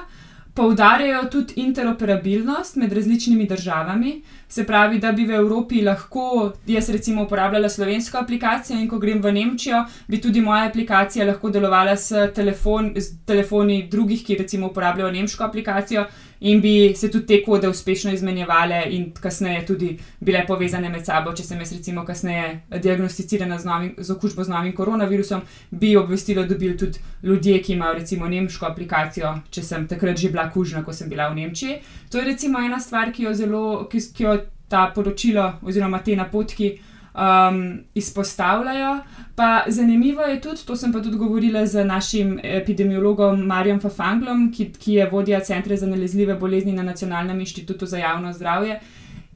Poudarjajo 0.52 1.30
tudi 1.32 1.54
interoperabilnost 1.56 2.76
med 2.76 2.92
različnimi 2.92 3.46
državami, 3.48 4.10
se 4.48 4.66
pravi, 4.68 4.98
da 5.00 5.12
bi 5.12 5.24
v 5.24 5.38
Evropi 5.38 5.80
lahko 5.80 6.52
jaz 6.66 6.90
recimo 6.92 7.22
uporabljala 7.24 7.68
slovensko 7.72 8.18
aplikacijo 8.18 8.76
in 8.76 8.88
ko 8.88 8.98
grem 8.98 9.22
v 9.22 9.32
Nemčijo, 9.32 9.80
bi 10.08 10.20
tudi 10.20 10.42
moja 10.44 10.66
aplikacija 10.68 11.24
lahko 11.24 11.50
delovala 11.50 11.96
s, 11.96 12.12
telefon, 12.34 12.92
s 12.96 13.14
telefoni 13.24 13.86
drugih, 13.88 14.26
ki 14.26 14.36
recimo 14.42 14.68
uporabljajo 14.68 15.10
nemško 15.12 15.44
aplikacijo 15.44 16.04
in 16.42 16.60
bi 16.60 16.94
se 16.96 17.10
tudi 17.10 17.26
te 17.26 17.38
kode 17.44 17.68
uspešno 17.68 18.12
izmenjevale 18.12 18.82
in 18.90 19.10
kasneje 19.20 19.66
tudi 19.66 19.98
bile 20.20 20.44
povezane 20.46 20.88
med 20.88 21.04
sabo. 21.06 21.32
Če 21.32 21.44
sem 21.46 21.60
jaz 21.62 21.72
recimo 21.72 22.04
kasneje 22.04 22.62
diagnosticirana 22.82 23.58
z, 23.58 23.68
novim, 23.68 23.92
z 23.98 24.10
okužbo 24.10 24.44
z 24.44 24.50
novim 24.50 24.74
koronavirusom, 24.74 25.42
bi 25.70 25.96
obvestilo 25.96 26.44
dobili 26.46 26.76
tudi 26.76 26.98
ljudje, 27.22 27.60
ki 27.62 27.72
imajo 27.72 27.98
recimo 28.00 28.28
nemško 28.28 28.66
aplikacijo, 28.66 29.36
če 29.50 29.62
sem 29.62 29.86
takrat 29.88 30.18
že 30.18 30.30
bila 30.34 30.48
kužna, 30.50 30.82
ko 30.84 30.92
sem 30.92 31.08
bila 31.08 31.28
v 31.30 31.38
Nemčiji. 31.42 31.78
To 32.10 32.18
je 32.18 32.24
recimo 32.24 32.58
ena 32.58 32.80
stvar, 32.80 33.12
ki 33.12 33.28
jo, 33.28 33.34
zelo, 33.34 33.62
ki, 33.90 34.02
ki 34.16 34.24
jo 34.24 34.38
ta 34.68 34.88
poročilo 34.94 35.52
oziroma 35.62 36.02
te 36.02 36.16
napotki 36.16 36.72
um, 37.14 37.80
izpostavljajo. 37.94 38.98
Pa 39.34 39.64
zanimivo 39.66 40.22
je 40.22 40.40
tudi, 40.40 40.66
to 40.66 40.76
sem 40.76 40.92
pa 40.92 41.00
tudi 41.00 41.16
govorila 41.16 41.66
z 41.66 41.84
našim 41.84 42.40
epidemiologom 42.42 43.46
Marjem 43.46 43.80
Fafanglom, 43.80 44.52
ki, 44.52 44.72
ki 44.72 44.92
je 44.92 45.08
vodja 45.10 45.40
Centra 45.40 45.76
za 45.76 45.86
nalezljive 45.86 46.34
bolezni 46.34 46.72
na 46.72 46.82
Nacionalnem 46.82 47.40
inštitutu 47.40 47.86
za 47.86 47.98
javno 47.98 48.32
zdravje. 48.32 48.80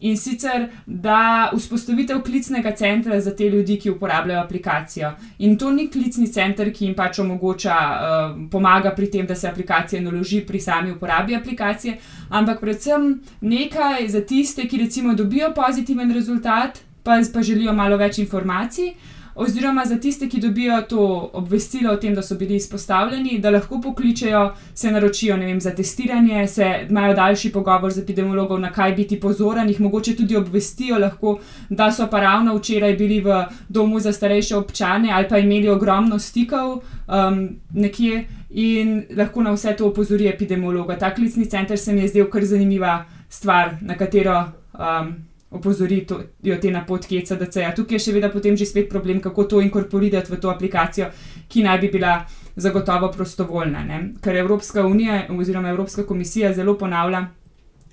In 0.00 0.16
sicer, 0.16 0.66
da 0.86 1.50
vzpostavitev 1.54 2.18
klicnega 2.22 2.74
centra 2.76 3.20
za 3.20 3.32
te 3.36 3.48
ljudi, 3.48 3.78
ki 3.80 3.90
uporabljajo 3.90 4.42
aplikacijo. 4.42 5.12
In 5.38 5.56
to 5.58 5.70
ni 5.70 5.88
klicni 5.88 6.26
center, 6.32 6.68
ki 6.72 6.84
jim 6.84 6.94
pač 6.94 7.18
omogoča, 7.18 7.76
uh, 7.76 8.34
pomaga 8.52 8.92
pri 8.94 9.08
tem, 9.10 9.26
da 9.26 9.34
se 9.34 9.48
aplikacija 9.48 10.02
naloži 10.02 10.42
pri 10.46 10.60
sami 10.60 10.92
uporabi 10.92 11.36
aplikacije, 11.36 11.96
ampak 12.28 12.60
predvsem 12.60 13.08
nekaj 13.40 14.08
za 14.08 14.20
tiste, 14.20 14.68
ki 14.68 14.82
recimo 14.84 15.14
dobijo 15.14 15.54
pozitiven 15.56 16.12
rezultat, 16.12 16.85
pa, 17.06 17.20
pa 17.34 17.42
želijo 17.46 17.72
malo 17.72 17.96
več 17.96 18.18
informacij, 18.18 18.90
oziroma 19.36 19.84
za 19.84 19.98
tiste, 20.00 20.28
ki 20.28 20.40
dobijo 20.40 20.80
to 20.88 21.30
obvestilo 21.32 21.92
o 21.92 21.96
tem, 21.96 22.14
da 22.14 22.22
so 22.22 22.34
bili 22.34 22.56
izpostavljeni, 22.56 23.38
da 23.38 23.50
lahko 23.50 23.80
pokličejo, 23.80 24.54
se 24.74 24.90
naročijo 24.90 25.36
vem, 25.36 25.60
za 25.60 25.74
testiranje, 25.74 26.46
se 26.48 26.86
imajo 26.88 27.14
daljši 27.14 27.52
pogovor 27.52 27.92
z 27.92 28.00
epidemiologom, 28.00 28.60
na 28.60 28.72
kaj 28.72 28.92
biti 28.92 29.20
pozoren, 29.20 29.68
jih 29.68 29.80
mogoče 29.80 30.16
tudi 30.16 30.36
obvestijo, 30.36 30.98
lahko, 30.98 31.38
da 31.68 31.90
so 31.92 32.08
pa 32.10 32.20
ravno 32.20 32.56
včeraj 32.56 32.96
bili 32.96 33.20
v 33.20 33.44
domu 33.68 34.00
za 34.00 34.12
starejše 34.12 34.56
občane 34.56 35.12
ali 35.12 35.28
pa 35.28 35.38
imeli 35.38 35.68
ogromno 35.68 36.18
stikov 36.18 36.72
um, 36.72 37.48
nekje. 37.74 38.24
In 38.50 39.02
lahko 39.16 39.42
na 39.42 39.50
vse 39.52 39.74
to 39.76 39.88
opozori 39.88 40.28
epidemiolog. 40.28 40.92
Ta 41.00 41.14
klicni 41.14 41.44
center 41.44 41.78
se 41.78 41.92
mi 41.92 42.00
je 42.00 42.08
zdel 42.08 42.30
kar 42.30 42.44
zanimiva 42.44 43.04
stvar, 43.28 43.76
na 43.80 43.96
katero 43.96 44.44
um, 44.72 45.12
opozorijo 45.50 46.58
te 46.60 46.70
napotke 46.70 47.20
CDC-ja. 47.22 47.74
Tukaj 47.74 47.96
je 47.96 48.04
še 48.06 48.14
vedno 48.16 48.30
potem 48.32 48.56
že 48.56 48.66
spet 48.66 48.88
problem, 48.90 49.20
kako 49.20 49.44
to 49.44 49.60
inkorporirati 49.62 50.32
v 50.32 50.40
to 50.42 50.50
aplikacijo, 50.50 51.10
ki 51.48 51.62
naj 51.62 51.78
bi 51.84 51.90
bila 51.92 52.18
zagotovo 52.56 53.12
prostovoljna. 53.12 53.84
Ne? 53.84 54.00
Ker 54.22 54.36
Evropska 54.36 54.86
unija 54.86 55.26
oziroma 55.30 55.70
Evropska 55.70 56.06
komisija 56.06 56.52
zelo 56.52 56.74
ponavlja, 56.78 57.26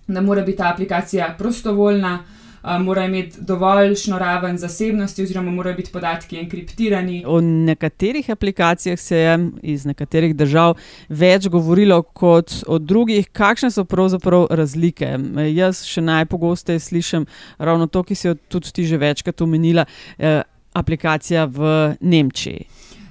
da 0.08 0.22
mora 0.22 0.42
biti 0.42 0.58
ta 0.58 0.72
aplikacija 0.74 1.36
prostovoljna 1.38 2.18
mora 2.64 3.06
imeti 3.06 3.38
dovoljšno 3.42 4.20
raven 4.20 4.58
zasebnosti, 4.58 5.24
oziroma 5.24 5.52
morajo 5.52 5.76
biti 5.76 5.92
podatki 5.92 6.38
enkriptirani. 6.38 7.24
O 7.28 7.42
nekaterih 7.42 8.30
aplikacijah 8.30 9.00
se 9.00 9.18
je 9.18 9.50
iz 9.62 9.86
nekaterih 9.86 10.36
držav 10.36 10.78
več 11.10 11.48
govorilo 11.48 12.02
kot 12.02 12.54
o 12.68 12.80
drugih. 12.80 13.30
Kakšne 13.32 13.72
so 13.72 13.86
pravzaprav 13.86 14.48
razlike? 14.50 15.18
Jaz 15.54 15.84
še 15.88 16.02
najpogosteje 16.02 16.80
slišim 16.80 17.28
ravno 17.58 17.88
to, 17.88 18.04
ki 18.04 18.16
si 18.16 18.28
jo 18.28 18.36
tudi 18.48 18.72
ti 18.72 18.86
že 18.86 18.98
večkrat 18.98 19.42
omenila, 19.42 19.86
eh, 20.18 20.42
aplikacija 20.74 21.46
v 21.46 21.96
Nemčiji. 22.02 22.66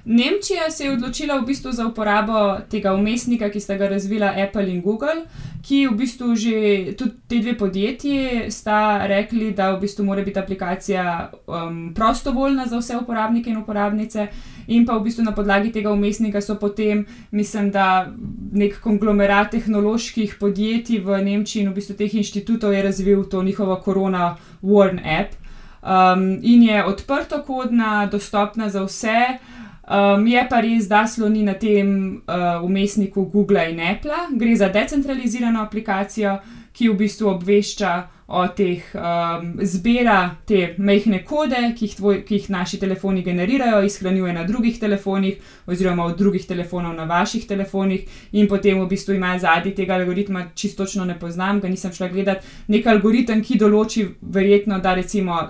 Nemčija 0.05 0.71
se 0.71 0.83
je 0.83 0.91
odločila 0.91 1.37
v 1.39 1.45
bistvu 1.45 1.71
za 1.71 1.87
uporabo 1.87 2.57
tega 2.69 2.93
umestnika, 2.93 3.47
ki 3.49 3.59
sta 3.59 3.77
ga 3.79 3.87
razvila 3.87 4.33
Apple 4.35 4.67
in 4.67 4.81
Google, 4.81 5.23
ki 5.63 5.87
v 5.87 5.95
bistvu 5.95 6.35
že 6.35 6.55
tudi 6.99 7.15
te 7.27 7.39
dve 7.39 7.53
podjetji 7.57 8.51
sta 8.51 9.07
rekli, 9.07 9.53
da 9.55 9.71
v 9.71 9.79
bistvu 9.79 10.03
mora 10.03 10.21
biti 10.21 10.39
aplikacija 10.39 11.31
um, 11.47 11.93
prostovoljna 11.95 12.65
za 12.67 12.77
vse 12.77 12.97
uporabnike 12.97 13.49
in 13.49 13.57
uporabnice. 13.57 14.27
In 14.67 14.85
pa 14.85 14.97
v 14.97 15.07
bistvu 15.07 15.23
na 15.23 15.31
podlagi 15.31 15.71
tega 15.71 15.91
umestnika 15.91 16.41
so 16.41 16.59
potem, 16.59 17.05
mislim, 17.31 17.71
da 17.71 18.11
nek 18.51 18.81
konglomerat 18.83 19.51
tehnoloških 19.51 20.35
podjetij 20.39 20.99
v 20.99 21.23
Nemčiji 21.23 21.63
in 21.63 21.71
v 21.71 21.79
bistvu 21.79 21.95
teh 21.95 22.15
inštitutov 22.15 22.73
je 22.73 22.83
razvil 22.83 23.23
to 23.23 23.43
njihovo 23.43 23.79
Corona 23.85 24.35
Warn 24.61 24.99
app. 24.99 25.39
Um, 25.83 26.39
in 26.43 26.63
je 26.63 26.83
odprto 26.85 27.41
kodna, 27.43 28.05
dostopna 28.11 28.69
za 28.69 28.83
vse. 28.83 29.39
Um, 29.83 30.27
je 30.27 30.39
pa 30.49 30.61
res, 30.63 30.87
da 30.87 31.03
sloni 31.07 31.41
na 31.43 31.53
tem 31.59 32.23
uh, 32.23 32.63
umestniku 32.63 33.25
Google 33.25 33.69
in 33.69 33.81
Apple. 33.83 34.15
Gre 34.39 34.55
za 34.55 34.69
decentralizirano 34.71 35.61
aplikacijo, 35.61 36.37
ki 36.73 36.87
v 36.89 36.95
bistvu 37.03 37.27
obvešča 37.33 37.91
o 38.33 38.45
teh, 38.55 38.85
um, 38.95 39.49
zbira 39.59 40.37
te 40.47 40.73
mehke 40.79 41.19
kode, 41.27 41.59
ki 41.75 41.89
jih, 41.89 41.97
tvoj, 41.99 42.21
ki 42.23 42.39
jih 42.39 42.47
naši 42.55 42.79
telefoni 42.79 43.25
generirajo, 43.27 43.83
izhranjuje 43.83 44.33
na 44.33 44.47
drugih 44.47 44.79
telefonih, 44.79 45.43
oziroma 45.67 46.07
od 46.07 46.17
drugih 46.17 46.47
telefonov 46.47 46.95
na 46.95 47.03
vaših 47.03 47.43
telefonih, 47.47 48.07
in 48.31 48.47
potem 48.47 48.79
v 48.79 48.87
bistvu 48.87 49.19
ima 49.19 49.35
zadnji 49.39 49.75
tega 49.75 49.99
algoritma, 49.99 50.47
čistočno 50.55 51.05
ne 51.05 51.19
poznam, 51.19 51.59
ga 51.59 51.67
nisem 51.67 51.91
šla 51.91 52.07
gledati, 52.07 52.47
nek 52.71 52.87
algoritem, 52.87 53.43
ki 53.43 53.59
določi 53.59 54.07
verjetno, 54.21 54.79
da 54.79 54.95
recimo 54.95 55.41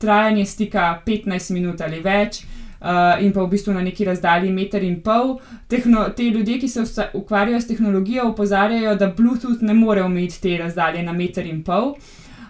trajanje 0.00 0.44
stika 0.46 0.96
15 1.06 1.54
minut 1.54 1.80
ali 1.80 2.00
več 2.02 2.42
uh, 2.80 3.22
in 3.24 3.32
pa 3.32 3.44
v 3.44 3.50
bistvu 3.50 3.74
na 3.76 3.84
neki 3.84 4.04
razdalji 4.04 4.52
meter 4.52 4.82
in 4.82 5.00
pol. 5.02 5.38
Tehno, 5.68 6.08
te 6.16 6.30
ljudje, 6.30 6.58
ki 6.60 6.68
se 6.68 6.84
ukvarjajo 7.14 7.60
s 7.60 7.66
tehnologijo, 7.66 8.30
opozarjajo, 8.32 8.96
da 8.96 9.12
Bluetooth 9.16 9.62
ne 9.62 9.74
more 9.74 10.02
omejiti 10.02 10.40
te 10.40 10.56
razdalje 10.58 11.02
na 11.02 11.12
meter 11.12 11.46
in 11.46 11.62
pol, 11.64 11.94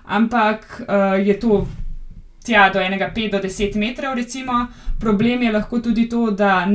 ampak 0.07 0.83
uh, 0.87 1.19
je 1.27 1.39
to 1.41 1.67
tja 2.45 2.71
do 2.73 2.81
enega 2.81 3.11
5 3.15 3.31
do 3.31 3.39
10 3.39 3.77
metrov, 3.77 4.15
recimo. 4.15 4.67
Problem 5.01 5.43
je 5.43 5.53
lahko 5.53 5.79
tudi 5.79 6.09
to, 6.09 6.31
da 6.31 6.67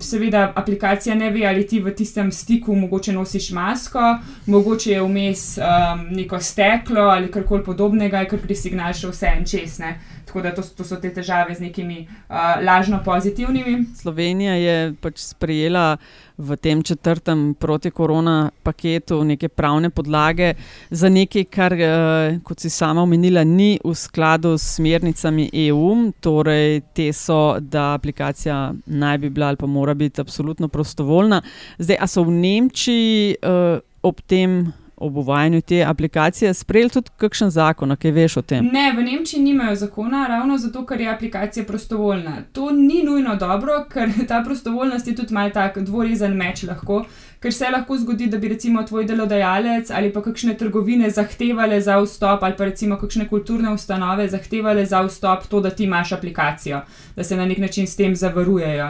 seveda 0.00 0.52
aplikacija 0.56 1.14
ne 1.14 1.30
ve, 1.30 1.46
ali 1.46 1.66
ti 1.66 1.80
v 1.80 1.94
tistem 1.94 2.32
stiku 2.32 2.74
mogoče 2.74 3.12
nosiš 3.12 3.50
masko, 3.50 4.00
mogoče 4.46 4.92
je 4.92 5.02
vmes 5.02 5.58
um, 5.58 6.06
neko 6.16 6.40
steklo 6.40 7.00
ali 7.00 7.30
karkoli 7.30 7.64
podobnega, 7.64 8.24
ker 8.24 8.40
gre 8.44 8.56
signal 8.56 8.94
še 8.96 9.12
vse 9.12 9.32
en 9.32 9.44
česne. 9.44 9.96
Tako 10.36 10.48
da 10.48 10.54
to, 10.54 10.62
to 10.62 10.84
so 10.84 10.96
te 11.00 11.08
težave 11.08 11.54
z 11.54 11.64
nekimi 11.64 12.02
uh, 12.04 12.36
lažno 12.60 12.98
pozitivnimi. 13.04 13.86
Slovenija 13.96 14.52
je 14.60 14.92
pač 15.00 15.22
sprejela 15.32 15.96
v 16.36 16.56
tem 16.60 16.82
četrtem 16.84 17.54
proti-korona 17.56 18.50
paketu 18.62 19.22
neke 19.24 19.48
pravne 19.48 19.88
podlage 19.88 20.52
za 20.90 21.08
nekaj, 21.08 21.44
kar, 21.48 21.72
uh, 21.72 22.36
kot 22.44 22.60
si 22.60 22.68
sama 22.70 23.00
omenila, 23.08 23.48
ni 23.48 23.78
v 23.80 23.94
skladu 23.96 24.58
s 24.60 24.76
smernicami 24.76 25.48
EU. 25.70 26.12
Torej, 26.20 26.82
te 26.92 27.08
so, 27.16 27.56
da 27.56 27.94
aplikacija 27.96 28.74
naj 28.86 29.18
bi 29.18 29.30
bila 29.30 29.54
ali 29.54 29.56
pa 29.56 29.66
mora 29.66 29.94
biti 29.94 30.20
absolutno 30.20 30.68
prostovoljna. 30.68 31.40
Zdaj, 31.78 31.96
a 31.96 32.06
so 32.06 32.28
v 32.28 32.36
Nemčiji 32.44 33.36
uh, 33.40 33.80
ob 34.02 34.20
tem 34.28 34.66
ob 34.96 35.16
uvajanju 35.16 35.60
te 35.60 35.84
aplikacije 35.84 36.54
sprejeli 36.54 36.90
tudi 36.90 37.10
kakšen 37.16 37.50
zakon, 37.50 37.96
kaj 37.96 38.10
veš 38.10 38.36
o 38.36 38.42
tem? 38.42 38.68
Ne, 38.72 38.92
v 38.96 39.02
Nemčiji 39.04 39.42
nimajo 39.42 39.74
zakona, 39.76 40.26
ravno 40.28 40.58
zato, 40.58 40.86
ker 40.86 41.00
je 41.00 41.10
aplikacija 41.12 41.66
prostovoljna. 41.66 42.36
To 42.52 42.70
ni 42.70 43.02
nujno 43.04 43.36
dobro, 43.36 43.84
ker 43.92 44.08
ta 44.28 44.42
prostovoljnost 44.44 45.08
je 45.08 45.16
tudi 45.16 45.34
mal 45.34 45.50
tak 45.50 45.78
dvorezen 45.78 46.36
meč 46.36 46.62
lahko. 46.62 47.04
Ker 47.46 47.54
se 47.54 47.68
lahko 47.70 47.94
zgodi, 47.98 48.26
da 48.26 48.38
bi 48.42 48.48
recimo 48.48 48.82
tvoj 48.82 49.04
delodajalec 49.06 49.90
ali 49.94 50.08
pa 50.12 50.22
kakšne 50.22 50.56
trgovine 50.58 51.10
zahtevale 51.10 51.78
za 51.80 52.00
vstop, 52.02 52.42
ali 52.42 52.56
pa 52.58 52.66
recimo 52.66 52.96
kakšne 52.98 53.28
kulturne 53.30 53.70
ustanove 53.70 54.26
zahtevale 54.28 54.86
za 54.86 55.04
vstop 55.06 55.46
to, 55.46 55.60
da 55.60 55.70
ti 55.70 55.84
imaš 55.84 56.12
aplikacijo, 56.12 56.80
da 57.16 57.24
se 57.24 57.36
na 57.36 57.46
nek 57.46 57.58
način 57.58 57.86
s 57.86 57.96
tem 57.96 58.16
zavarujejo. 58.16 58.88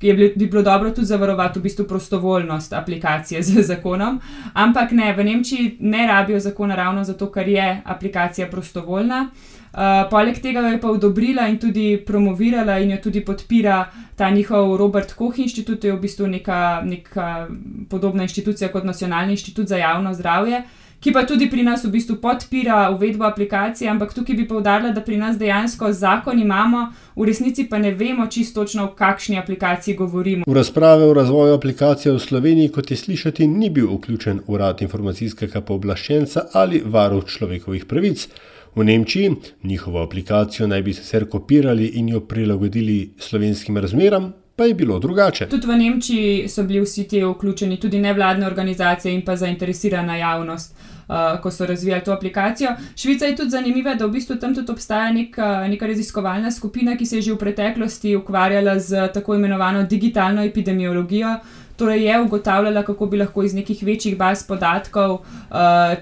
Bi, 0.00 0.12
bi 0.36 0.46
bilo 0.46 0.62
dobro 0.62 0.90
tudi 0.90 1.06
zavarovati 1.06 1.58
v 1.58 1.62
bistvu 1.62 1.86
prostovoljnost 1.86 2.72
aplikacije 2.72 3.42
z 3.42 3.62
zakonom, 3.72 4.20
ampak 4.54 4.92
ne, 4.92 5.12
v 5.16 5.24
Nemčiji 5.24 5.76
ne 5.80 6.06
rabijo 6.06 6.40
zakona 6.40 6.74
ravno 6.74 7.04
zato, 7.04 7.30
ker 7.32 7.48
je 7.48 7.82
aplikacija 7.84 8.46
prostovoljna. 8.50 9.30
Uh, 9.72 10.06
poleg 10.10 10.38
tega 10.40 10.60
jo 10.60 10.72
je 10.72 10.80
pa 10.80 10.90
odobrila 10.90 11.48
in 11.48 11.58
tudi 11.58 11.96
promovirala 12.06 12.78
in 12.80 12.90
jo 12.90 12.96
tudi 13.02 13.24
podpira 13.24 13.84
ta 14.16 14.30
njihov 14.30 14.76
Robert 14.76 15.12
Koch 15.12 15.38
inštitut, 15.38 15.84
je 15.84 15.92
v 15.92 16.00
bistvu 16.00 16.26
neka, 16.26 16.80
neka 16.84 17.48
podobna 17.90 18.22
inštitucija 18.22 18.72
kot 18.72 18.84
Nacionalni 18.84 19.36
inštitut 19.36 19.68
za 19.68 19.76
javno 19.76 20.14
zdravje, 20.14 20.62
ki 21.00 21.12
pa 21.12 21.26
tudi 21.28 21.50
pri 21.50 21.62
nas 21.62 21.84
v 21.84 21.90
bistvu 21.92 22.16
podpira 22.22 22.90
uvedbo 22.90 23.24
aplikacije, 23.28 23.90
ampak 23.90 24.14
tukaj 24.14 24.36
bi 24.36 24.48
povdarila, 24.48 24.94
da 24.96 25.04
pri 25.04 25.20
nas 25.20 25.36
dejansko 25.38 25.92
zakon 25.92 26.40
imamo, 26.40 26.86
v 27.16 27.28
resnici 27.28 27.68
pa 27.68 27.78
ne 27.78 27.92
vemo 27.94 28.26
čisto 28.26 28.64
točno, 28.64 28.84
o 28.84 28.94
kakšni 28.96 29.38
aplikaciji 29.38 29.96
govorimo. 29.96 30.44
V 30.46 30.56
razprave 30.56 31.04
o 31.04 31.12
razvoju 31.14 31.54
aplikacije 31.54 32.14
v 32.14 32.18
Sloveniji, 32.18 32.72
kot 32.72 32.90
je 32.90 32.96
slišati, 32.96 33.46
ni 33.46 33.70
bil 33.70 33.92
vključen 33.92 34.40
urad 34.46 34.82
informacijskega 34.82 35.60
pooblaščenca 35.60 36.48
ali 36.52 36.82
varuh 36.84 37.24
človekovih 37.24 37.84
pravic. 37.84 38.28
V 38.76 38.84
Nemčiji 38.84 39.34
njihovo 39.64 40.02
aplikacijo 40.02 40.66
naj 40.66 40.82
bi 40.82 40.92
sicer 40.94 41.28
kopirali 41.28 41.86
in 41.86 42.08
jo 42.08 42.20
prilagodili 42.20 43.14
slovenskim 43.18 43.76
razmeram, 43.76 44.32
pa 44.56 44.64
je 44.64 44.74
bilo 44.74 44.98
drugače. 44.98 45.48
Tudi 45.48 45.66
v 45.66 45.76
Nemčiji 45.76 46.48
so 46.48 46.62
bili 46.62 46.80
vsi 46.80 47.04
ti 47.08 47.22
vključeni, 47.24 47.80
tudi 47.80 47.98
nevladne 47.98 48.46
organizacije 48.46 49.14
in 49.14 49.24
pa 49.24 49.36
zainteresirana 49.36 50.16
javnost. 50.16 50.76
Uh, 51.08 51.40
ko 51.42 51.50
so 51.50 51.66
razvijali 51.66 52.04
to 52.04 52.12
aplikacijo. 52.12 52.70
Švica 52.96 53.26
je 53.26 53.36
tudi 53.36 53.50
zanimiva, 53.50 53.94
da 53.94 54.06
v 54.06 54.10
bistvu 54.10 54.36
tam 54.36 54.54
tudi 54.54 54.72
obstaja 54.72 55.12
neka, 55.12 55.68
neka 55.68 55.86
raziskovalna 55.86 56.50
skupina, 56.50 56.96
ki 56.96 57.06
se 57.06 57.16
je 57.16 57.22
že 57.22 57.32
v 57.32 57.38
preteklosti 57.38 58.16
ukvarjala 58.16 58.78
z 58.78 59.08
tako 59.14 59.34
imenovano 59.34 59.82
digitalno 59.82 60.42
epidemiologijo, 60.44 61.36
Torej 61.76 62.06
je 62.06 62.20
ugotavljala, 62.20 62.82
kako 62.82 63.06
bi 63.06 63.16
lahko 63.16 63.42
iz 63.42 63.54
nekih 63.54 63.82
večjih 63.82 64.16
baz 64.16 64.46
podatkov 64.46 65.12
uh, 65.12 65.20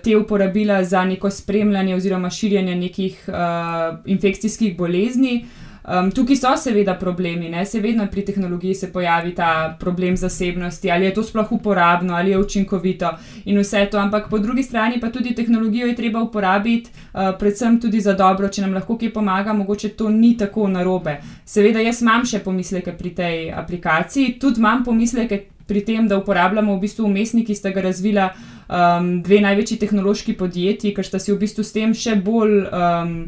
te 0.04 0.16
uporabila 0.16 0.84
za 0.84 1.04
neko 1.04 1.30
spremljanje 1.30 1.94
oziroma 1.94 2.30
širjenje 2.30 2.74
nekih 2.74 3.28
uh, 3.28 3.98
infekcijskih 4.06 4.76
bolezni. 4.76 5.44
Um, 5.84 6.10
tukaj 6.10 6.36
so 6.40 6.50
seveda 6.56 6.94
problemi, 6.96 7.50
ne? 7.52 7.66
se 7.66 7.80
vedno 7.80 8.06
pri 8.10 8.22
tehnologiji 8.24 8.74
se 8.74 8.92
pojavi 8.92 9.34
ta 9.34 9.76
problem 9.80 10.16
zasebnosti, 10.16 10.90
ali 10.90 11.04
je 11.04 11.14
to 11.14 11.22
sploh 11.22 11.52
uporabno, 11.52 12.14
ali 12.14 12.30
je 12.30 12.38
učinkovito 12.38 13.10
in 13.44 13.58
vse 13.60 13.86
to, 13.90 13.98
ampak 13.98 14.30
po 14.30 14.38
drugi 14.38 14.62
strani 14.62 15.00
pa 15.00 15.10
tudi 15.12 15.34
tehnologijo 15.34 15.86
je 15.86 15.96
treba 15.96 16.22
uporabiti, 16.22 16.90
uh, 16.90 17.20
predvsem 17.38 17.80
tudi 17.80 18.00
za 18.00 18.12
dobro, 18.12 18.48
če 18.48 18.62
nam 18.62 18.72
lahko 18.74 18.96
kaj 18.98 19.12
pomaga, 19.12 19.52
mogoče 19.52 19.88
to 19.88 20.08
ni 20.08 20.36
tako 20.38 20.68
narobe. 20.68 21.18
Seveda, 21.44 21.84
jaz 21.84 22.00
imam 22.02 22.24
še 22.24 22.40
pomisleke 22.40 22.96
pri 22.96 23.14
tej 23.14 23.52
aplikaciji, 23.52 24.38
tudi 24.40 24.64
imam 24.64 24.84
pomisleke 24.84 25.42
pri 25.66 25.80
tem, 25.84 26.08
da 26.08 26.18
uporabljamo 26.18 26.76
v 26.76 26.80
bistvu 26.80 27.06
umestniki, 27.06 27.52
ki 27.52 27.58
sta 27.58 27.70
ga 27.70 27.84
razvila 27.86 28.28
um, 28.34 29.22
dve 29.22 29.40
največji 29.44 29.80
tehnološki 29.80 30.36
podjetji, 30.36 30.94
ker 30.94 31.06
sta 31.06 31.18
si 31.18 31.32
v 31.32 31.40
bistvu 31.40 31.64
s 31.64 31.74
tem 31.76 31.96
še 31.96 32.20
bolj. 32.20 32.62
Um, 32.70 33.18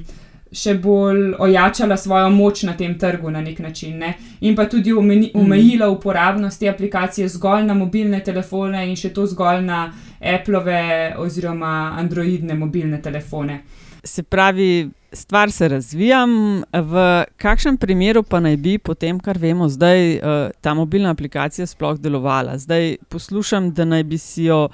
Še 0.57 0.77
bolj 0.79 1.35
ojačala 1.43 1.97
svojo 1.99 2.29
moč 2.31 2.61
na 2.65 2.77
tem 2.79 2.93
trgu 2.97 3.33
na 3.35 3.41
nek 3.43 3.59
način, 3.61 3.97
ne? 3.99 4.13
in 4.41 4.55
pa 4.57 4.69
tudi 4.71 4.93
mhm. 4.95 5.33
omejila 5.35 5.89
uporabnost 5.91 6.61
te 6.61 6.69
aplikacije 6.71 7.27
zgolj 7.29 7.67
na 7.67 7.75
mobilne 7.75 8.21
telefone, 8.25 8.85
in 8.89 8.95
še 8.97 9.11
to 9.13 9.27
zgolj 9.27 9.65
na 9.67 9.81
Apple 10.23 10.63
oziroma 11.19 11.97
Androidne 11.99 12.55
mobilne 12.55 13.03
telefone. 13.03 13.59
Se 14.05 14.23
pravi, 14.23 14.87
stvar 15.17 15.51
se 15.51 15.69
razvija. 15.69 16.27
V 16.73 17.25
kakšnem 17.37 17.77
primeru 17.77 18.23
pa 18.23 18.41
naj 18.41 18.57
bi, 18.57 18.79
po 18.79 18.95
tem, 18.95 19.19
kar 19.21 19.39
vemo, 19.39 19.69
zdaj 19.69 20.15
eh, 20.15 20.21
ta 20.61 20.75
mobilna 20.75 21.11
aplikacija 21.11 21.67
sploh 21.67 21.99
delovala? 21.99 22.59
Zdaj 22.59 22.97
poslušam, 23.09 23.73
da 23.75 23.85
naj 23.85 24.05
bi 24.05 24.19
si 24.19 24.45
jo. 24.51 24.69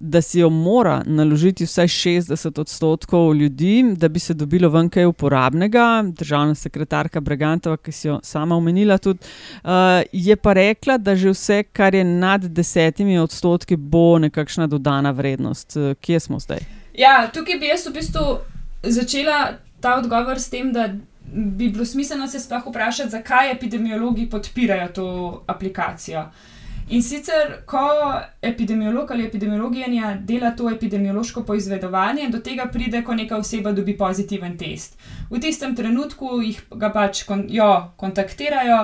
Da 0.00 0.22
si 0.24 0.38
jo 0.40 0.48
mora 0.48 1.02
naložiti 1.04 1.66
vsaj 1.68 1.88
60 1.92 2.60
odstotkov 2.60 3.34
ljudi, 3.36 3.82
da 3.96 4.08
bi 4.08 4.18
se 4.18 4.34
dobilo 4.34 4.70
ven 4.72 4.88
kaj 4.88 5.04
uporabnega. 5.04 6.04
Državna 6.16 6.54
sekretarka 6.54 7.20
Brigantova, 7.20 7.76
ki 7.76 7.92
si 7.92 8.08
jo 8.08 8.16
sama 8.22 8.56
omenila, 8.56 8.96
tudi, 8.98 9.18
uh, 9.60 10.00
je 10.12 10.36
pa 10.36 10.52
rekla, 10.56 10.96
da 10.98 11.16
že 11.16 11.34
vse, 11.34 11.62
kar 11.62 11.94
je 11.94 12.04
nad 12.04 12.44
desetimi 12.48 13.18
odstotki, 13.18 13.76
bo 13.76 14.18
nekakšna 14.18 14.66
dodana 14.66 15.10
vrednost. 15.10 15.76
Kje 16.00 16.20
smo 16.20 16.40
zdaj? 16.40 16.64
Ja, 16.96 17.28
tukaj 17.34 17.60
bi 17.60 17.68
jaz 17.68 17.84
v 17.86 17.92
bistvu 18.00 18.38
začela 18.82 19.52
ta 19.80 19.96
odgovor 19.98 20.40
s 20.40 20.50
tem, 20.50 20.72
da 20.72 20.88
bi 21.32 21.68
bilo 21.68 21.84
smiselno 21.84 22.28
se 22.28 22.40
sploh 22.40 22.66
vprašati, 22.66 23.10
zakaj 23.10 23.52
epidemiologi 23.52 24.30
podpirajo 24.30 24.88
to 24.88 25.10
aplikacijo. 25.46 26.24
In 26.90 27.02
sicer, 27.06 27.52
ko 27.70 27.80
epidemiolog 28.42 29.10
ali 29.10 29.24
epidemiologinja 29.24 30.16
dela 30.26 30.50
to 30.50 30.70
epidemiološko 30.70 31.44
poizvedovanje, 31.46 32.28
do 32.28 32.40
tega 32.42 32.66
pride, 32.72 33.04
ko 33.06 33.14
neka 33.14 33.36
oseba 33.38 33.72
dobi 33.72 33.94
pozitiven 33.98 34.56
test. 34.58 34.98
V 35.30 35.38
tistem 35.38 35.76
trenutku 35.76 36.40
jih 36.42 36.58
ga 36.74 36.90
pač 36.90 37.22
kon, 37.28 37.44
jo, 37.48 37.68
kontaktirajo 37.96 38.80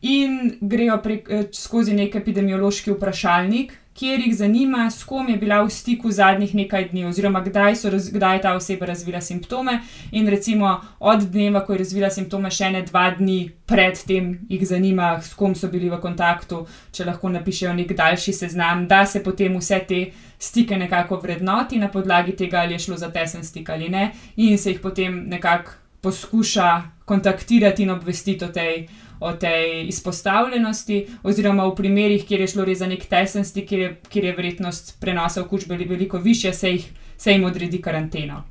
in 0.00 0.56
grejo 0.60 0.96
prek, 1.04 1.28
eh, 1.28 1.44
skozi 1.52 1.92
nek 1.92 2.16
epidemiološki 2.16 2.96
vprašalnik, 2.96 3.76
kjer 4.00 4.20
jih 4.24 4.36
zanima, 4.36 4.90
s 4.90 5.04
kom 5.04 5.28
je 5.28 5.36
bila 5.36 5.58
v 5.62 5.70
stiku 5.70 6.10
zadnjih 6.10 6.54
nekaj 6.54 6.86
dni, 6.88 7.04
oziroma 7.04 7.42
kdaj, 7.44 7.74
raz, 7.92 8.08
kdaj 8.12 8.36
je 8.36 8.42
ta 8.46 8.54
oseba 8.56 8.86
razvila 8.88 9.20
simptome. 9.20 9.80
In 10.12 10.28
recimo 10.28 10.70
od 10.98 11.26
dneva, 11.28 11.60
ko 11.66 11.76
je 11.76 11.82
razvila 11.82 12.08
simptome, 12.10 12.50
še 12.50 12.70
ne 12.72 12.80
dva 12.82 13.10
dni 13.18 13.50
predtem 13.68 14.30
jih 14.48 14.64
zanima, 14.66 15.10
s 15.20 15.36
kom 15.36 15.54
so 15.54 15.68
bili 15.68 15.90
v 15.92 16.00
kontaktu, 16.00 16.62
če 16.96 17.04
lahko 17.10 17.28
napišejo 17.28 17.74
nek 17.76 17.92
daljši 17.96 18.32
seznam, 18.32 18.86
da 18.88 19.04
se 19.06 19.20
potem 19.22 19.60
vse 19.60 19.82
te 19.88 20.00
stike 20.40 20.80
nekako 20.80 21.20
vrednoti 21.20 21.78
na 21.78 21.92
podlagi 21.92 22.32
tega, 22.36 22.64
ali 22.64 22.78
je 22.78 22.86
šlo 22.86 22.96
za 22.96 23.12
tesen 23.12 23.44
stik 23.44 23.68
ali 23.68 23.92
ne, 23.92 24.10
in 24.36 24.58
se 24.58 24.72
jih 24.72 24.80
potem 24.80 25.26
nekako 25.28 25.76
poskuša 26.00 26.70
kontaktirati 27.04 27.82
in 27.82 27.90
obvestiti 27.90 28.44
o 28.44 28.48
tej 28.48 28.86
o 29.20 29.32
tej 29.32 29.86
izpostavljenosti, 29.88 31.06
oziroma 31.22 31.66
v 31.68 31.74
primerih, 31.76 32.24
kjer 32.26 32.40
je 32.40 32.52
šlo 32.54 32.64
res 32.64 32.80
za 32.80 32.88
nek 32.88 33.04
tesen 33.08 33.44
stik, 33.44 33.68
kjer 33.68 33.80
je, 33.80 33.90
kjer 34.08 34.30
je 34.30 34.36
vrednost 34.36 34.96
prenosa 35.00 35.42
okužbe 35.44 35.76
veliko 35.76 36.18
više, 36.18 36.52
se, 36.52 36.70
jih, 36.70 36.88
se 37.16 37.32
jim 37.32 37.44
odredi 37.44 37.82
karanteno. 37.82 38.42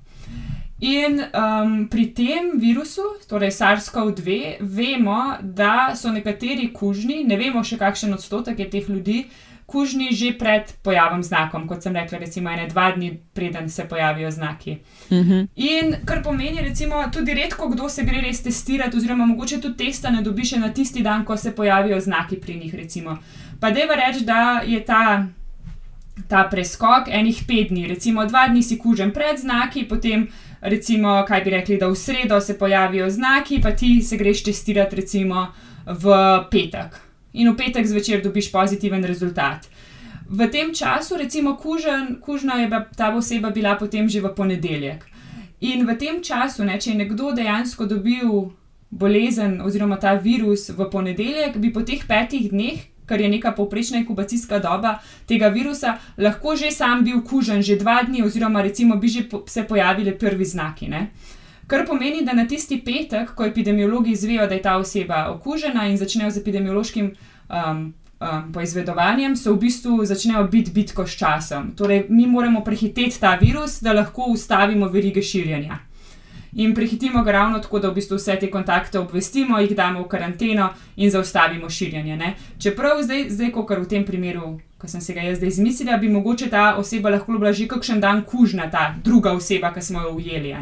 In 0.80 1.20
um, 1.20 1.88
pri 1.92 2.06
tem 2.16 2.54
virusu, 2.56 3.04
torej 3.28 3.52
SARS-CoV-2, 3.52 4.38
vemo, 4.64 5.36
da 5.42 5.92
so 5.96 6.12
nekateri 6.12 6.70
kužni, 6.74 7.24
ne 7.28 7.36
vemo 7.36 7.64
še 7.68 7.76
kakšen 7.78 8.16
odstotek 8.16 8.60
je 8.64 8.70
teh 8.70 8.88
ljudi, 8.90 9.26
kužni 9.70 10.10
že 10.12 10.34
pred 10.38 10.74
pojavom 10.84 11.24
znakom, 11.24 11.68
kot 11.68 11.84
sem 11.86 11.96
rekla, 11.96 12.18
recimo 12.20 12.50
ene 12.50 12.68
dva 12.68 12.90
dni, 12.92 13.12
preden 13.34 13.70
se 13.70 13.86
pojavijo 13.88 14.32
znaki. 14.32 14.78
Uh 15.10 15.18
mhm. 15.18 15.32
-huh. 15.32 15.48
In 15.56 15.96
kar 16.06 16.24
pomeni, 16.24 16.62
recimo, 16.62 17.04
tudi 17.14 17.34
redko 17.34 17.70
kdo 17.70 17.90
se 17.90 18.04
gre 18.04 18.22
res 18.22 18.44
testirati, 18.44 18.98
oziroma 18.98 19.26
mogoče 19.26 19.62
tudi 19.62 19.78
testa 19.78 20.10
ne 20.10 20.22
dobi 20.22 20.46
še 20.46 20.60
na 20.60 20.74
tisti 20.74 21.04
dan, 21.04 21.26
ko 21.26 21.38
se 21.38 21.56
pojavijo 21.56 22.00
znaki 22.00 22.36
pri 22.36 22.56
njih. 22.56 22.76
Recimo. 22.76 23.18
Pa 23.60 23.72
deva 23.72 23.96
reči, 23.96 24.26
da 24.26 24.62
je 24.66 24.86
ta. 24.86 25.26
Ta 26.28 26.50
preskok 26.52 27.08
enih 27.08 27.44
pet 27.48 27.70
dni, 27.70 27.88
recimo 27.88 28.26
dva 28.26 28.48
dni 28.48 28.64
si 28.64 28.78
kužen 28.78 29.12
pred 29.12 29.38
znaki, 29.40 29.88
potem, 29.88 30.28
recimo, 30.62 31.26
kaj 31.28 31.42
bi 31.42 31.50
rekli, 31.50 31.78
da 31.78 31.88
v 31.88 31.96
sredo 31.96 32.42
se 32.42 32.58
pojavijo 32.58 33.10
znaki, 33.10 33.62
pa 33.62 33.72
ti 33.72 34.02
se 34.02 34.18
greš 34.18 34.44
testirati, 34.44 34.96
recimo, 34.96 35.48
v 35.86 36.12
petek 36.52 37.09
in 37.34 37.52
v 37.52 37.56
petek 37.58 37.86
zvečer 37.86 38.24
dobiš 38.24 38.52
pozitiven 38.52 39.04
rezultat. 39.04 39.70
V 40.30 40.48
tem 40.48 40.74
času, 40.74 41.18
recimo, 41.18 41.56
kužen, 41.58 42.20
kužna 42.22 42.62
je 42.62 42.70
ta 42.98 43.10
oseba 43.16 43.50
bila 43.50 43.76
potem 43.76 44.10
že 44.10 44.22
v 44.22 44.30
ponedeljek. 44.36 45.06
In 45.62 45.86
v 45.86 45.98
tem 45.98 46.22
času, 46.24 46.64
ne, 46.64 46.78
če 46.80 46.92
je 46.92 47.02
nekdo 47.02 47.34
dejansko 47.34 47.86
dobil 47.86 48.54
bolezen 48.90 49.62
oziroma 49.62 49.98
ta 49.98 50.14
virus 50.14 50.70
v 50.70 50.86
ponedeljek, 50.90 51.58
bi 51.58 51.74
po 51.74 51.82
teh 51.82 52.06
petih 52.06 52.50
dneh, 52.50 52.80
kar 53.06 53.22
je 53.22 53.30
neka 53.30 53.52
povprečna 53.58 53.98
inkubacijska 53.98 54.60
doba 54.62 55.00
tega 55.26 55.50
virusa, 55.50 55.98
lahko 56.18 56.56
že 56.56 56.72
sam 56.72 57.04
bil 57.04 57.22
kužen, 57.26 57.66
že 57.66 57.76
dva 57.82 58.04
dni, 58.06 58.22
oziroma 58.22 58.62
recimo 58.62 58.96
bi 59.02 59.10
že 59.10 59.26
po, 59.30 59.44
se 59.48 59.66
pojavili 59.66 60.14
prvi 60.18 60.46
znaki. 60.46 60.88
Ne. 60.88 61.10
Kar 61.70 61.86
pomeni, 61.86 62.24
da 62.26 62.34
na 62.34 62.48
tisti 62.48 62.80
petek, 62.86 63.36
ko 63.38 63.46
epidemiologi 63.46 64.12
izvejo, 64.12 64.48
da 64.48 64.58
je 64.58 64.62
ta 64.62 64.78
oseba 64.78 65.28
okužena 65.30 65.86
in 65.88 65.98
začnejo 65.98 66.32
z 66.32 66.42
epidemiološkim 66.42 67.12
um, 67.12 67.84
um, 68.20 68.48
poizvedovanjem, 68.54 69.36
se 69.36 69.52
v 69.52 69.58
bistvu 69.62 70.06
začnejo 70.06 70.48
biti 70.50 70.72
bitko 70.74 71.06
s 71.08 71.18
časom. 71.20 71.72
Torej, 71.78 72.08
mi 72.10 72.26
moramo 72.28 72.64
prehiteti 72.66 73.20
ta 73.20 73.36
virus, 73.42 73.82
da 73.82 73.94
lahko 73.94 74.32
ustavimo 74.34 74.90
verige 74.90 75.22
širjenja. 75.22 75.78
In 76.54 76.74
prehitimo 76.76 77.22
ga 77.24 77.32
ravno 77.32 77.60
tako, 77.60 77.80
da 77.80 77.92
v 77.92 78.00
bistvu 78.00 78.18
vse 78.18 78.40
te 78.42 78.50
kontakte 78.50 79.00
obvestimo, 79.00 79.60
jih 79.62 79.76
damo 79.78 80.02
v 80.02 80.08
karanteno 80.10 80.72
in 80.96 81.12
zaustavimo 81.12 81.70
širjenje. 81.70 82.18
Ne? 82.18 82.34
Čeprav 82.58 83.04
zdaj, 83.04 83.30
zdaj 83.30 83.52
kot 83.52 83.78
v 83.78 83.86
tem 83.86 84.06
primeru 84.06 84.58
ko 84.80 84.88
sem 84.88 85.02
se 85.02 85.14
ga 85.14 85.22
jaz 85.22 85.38
zdaj 85.38 85.50
izmislila, 85.50 85.98
bi 85.98 86.10
mogoče 86.10 86.48
ta 86.50 86.76
oseba 86.80 87.10
lahko 87.10 87.38
bila 87.38 87.52
že 87.54 87.68
kakšen 87.68 88.00
dan 88.00 88.24
kužna, 88.24 88.70
ta 88.72 88.96
druga 89.04 89.34
oseba, 89.36 89.74
ki 89.74 89.82
smo 89.82 90.02
jo 90.02 90.14
ujeli. 90.16 90.56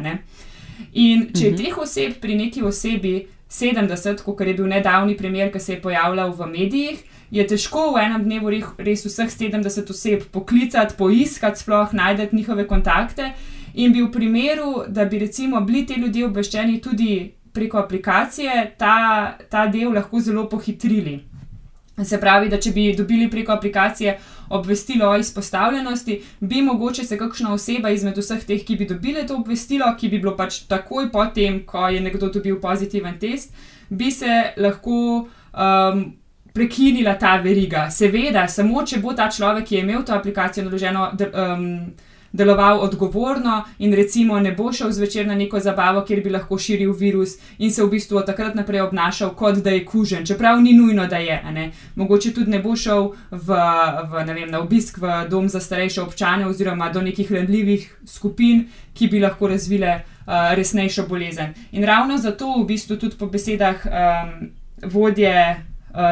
In 0.94 1.28
če 1.32 1.44
je 1.44 1.50
Mhm. 1.50 1.56
teh 1.58 1.78
oseb 1.78 2.20
pri 2.20 2.34
neki 2.36 2.62
osebi 2.62 3.26
70, 3.48 4.22
kot 4.22 4.40
je 4.40 4.54
bil 4.54 4.66
nedavni 4.66 5.16
primer, 5.16 5.50
ki 5.50 5.60
se 5.60 5.72
je 5.72 5.80
pojavljal 5.80 6.32
v 6.32 6.46
medijih, 6.48 6.98
je 7.30 7.46
težko 7.46 7.92
v 7.92 7.98
enem 7.98 8.24
dnevu 8.24 8.50
re- 8.50 8.62
res 8.78 9.04
vseh 9.04 9.28
70 9.28 9.90
oseb 9.90 10.22
poklicati, 10.32 10.94
poiskati, 10.94 11.58
sploh 11.58 11.92
najti 11.92 12.36
njihove 12.36 12.66
kontakte. 12.66 13.32
In 13.74 13.92
bi 13.92 14.02
v 14.02 14.10
primeru, 14.10 14.84
da 14.88 15.04
bi 15.04 15.18
recimo 15.18 15.60
bili 15.60 15.86
ti 15.86 15.94
ljudje 15.94 16.26
obveščeni 16.26 16.80
tudi 16.80 17.10
preko 17.52 17.78
aplikacije, 17.78 18.72
ta, 18.78 18.94
ta 19.50 19.66
del 19.66 19.92
lahko 19.92 20.20
zelo 20.20 20.46
pohitrili. 20.46 21.20
Se 21.98 22.18
pravi, 22.18 22.48
da 22.48 22.58
če 22.58 22.70
bi 22.70 22.94
dobili 22.94 23.28
preko 23.28 23.52
aplikacije 23.52 24.18
obvestilo 24.50 25.10
o 25.10 25.16
izpostavljenosti, 25.16 26.22
bi 26.40 26.62
mogoče 26.62 27.04
se 27.04 27.18
kakšna 27.18 27.52
oseba 27.52 27.90
izmed 27.90 28.18
vseh 28.18 28.44
teh, 28.44 28.64
ki 28.64 28.76
bi 28.76 28.86
dobile 28.86 29.26
to 29.26 29.36
obvestilo, 29.36 29.90
ki 29.98 30.08
bi 30.08 30.18
bilo 30.18 30.36
pač 30.36 30.62
takoj 30.68 31.10
po 31.12 31.26
tem, 31.34 31.62
ko 31.66 31.88
je 31.88 32.00
nekdo 32.00 32.30
dobil 32.32 32.60
pozitiven 32.60 33.18
test, 33.18 33.54
bi 33.88 34.10
se 34.10 34.52
lahko 34.56 35.28
um, 35.52 36.04
prekinila 36.52 37.14
ta 37.18 37.36
veriga. 37.36 37.88
Seveda, 37.90 38.48
samo 38.48 38.82
če 38.86 39.00
bo 39.00 39.14
ta 39.14 39.28
človek, 39.30 39.66
ki 39.68 39.76
je 39.76 39.82
imel 39.86 40.04
to 40.04 40.14
aplikacijo 40.14 40.64
naloženo, 40.66 41.10
um, 41.28 41.66
deloval 42.38 42.80
odgovorno 42.80 43.64
in 43.78 43.94
recimo 43.94 44.40
ne 44.40 44.52
bo 44.52 44.72
šel 44.72 44.92
zvečer 44.92 45.26
na 45.26 45.34
neko 45.34 45.60
zabavo, 45.60 46.04
kjer 46.06 46.22
bi 46.22 46.30
lahko 46.30 46.58
širil 46.58 46.92
virus 46.92 47.36
in 47.58 47.72
se 47.72 47.82
v 47.82 47.90
bistvu 47.90 48.18
od 48.18 48.26
takrat 48.26 48.54
naprej 48.54 48.80
obnašal, 48.80 49.34
kot 49.34 49.58
da 49.64 49.70
je 49.74 49.84
kužen, 49.84 50.26
čeprav 50.26 50.62
ni 50.62 50.72
nujno, 50.72 51.06
da 51.06 51.16
je. 51.16 51.42
Mogoče 51.94 52.32
tudi 52.34 52.50
ne 52.50 52.62
bo 52.62 52.76
šel 52.76 53.10
v, 53.30 53.58
v, 54.12 54.24
ne 54.26 54.34
vem, 54.34 54.50
na 54.50 54.60
obisk 54.62 54.98
v 55.02 55.24
dom 55.30 55.48
za 55.48 55.60
starejše 55.60 56.02
občane 56.02 56.46
oziroma 56.46 56.92
do 56.92 57.02
nekih 57.02 57.32
ranljivih 57.32 57.88
skupin, 58.06 58.68
ki 58.94 59.08
bi 59.08 59.20
lahko 59.20 59.48
razvile 59.48 59.98
uh, 59.98 60.54
resnejšo 60.54 61.06
bolezen. 61.08 61.54
In 61.72 61.84
ravno 61.84 62.18
zato 62.18 62.54
v 62.60 62.66
bistvu 62.66 62.96
tudi 62.96 63.18
po 63.18 63.26
besedah 63.26 63.86
um, 63.86 64.50
vodje 64.82 65.67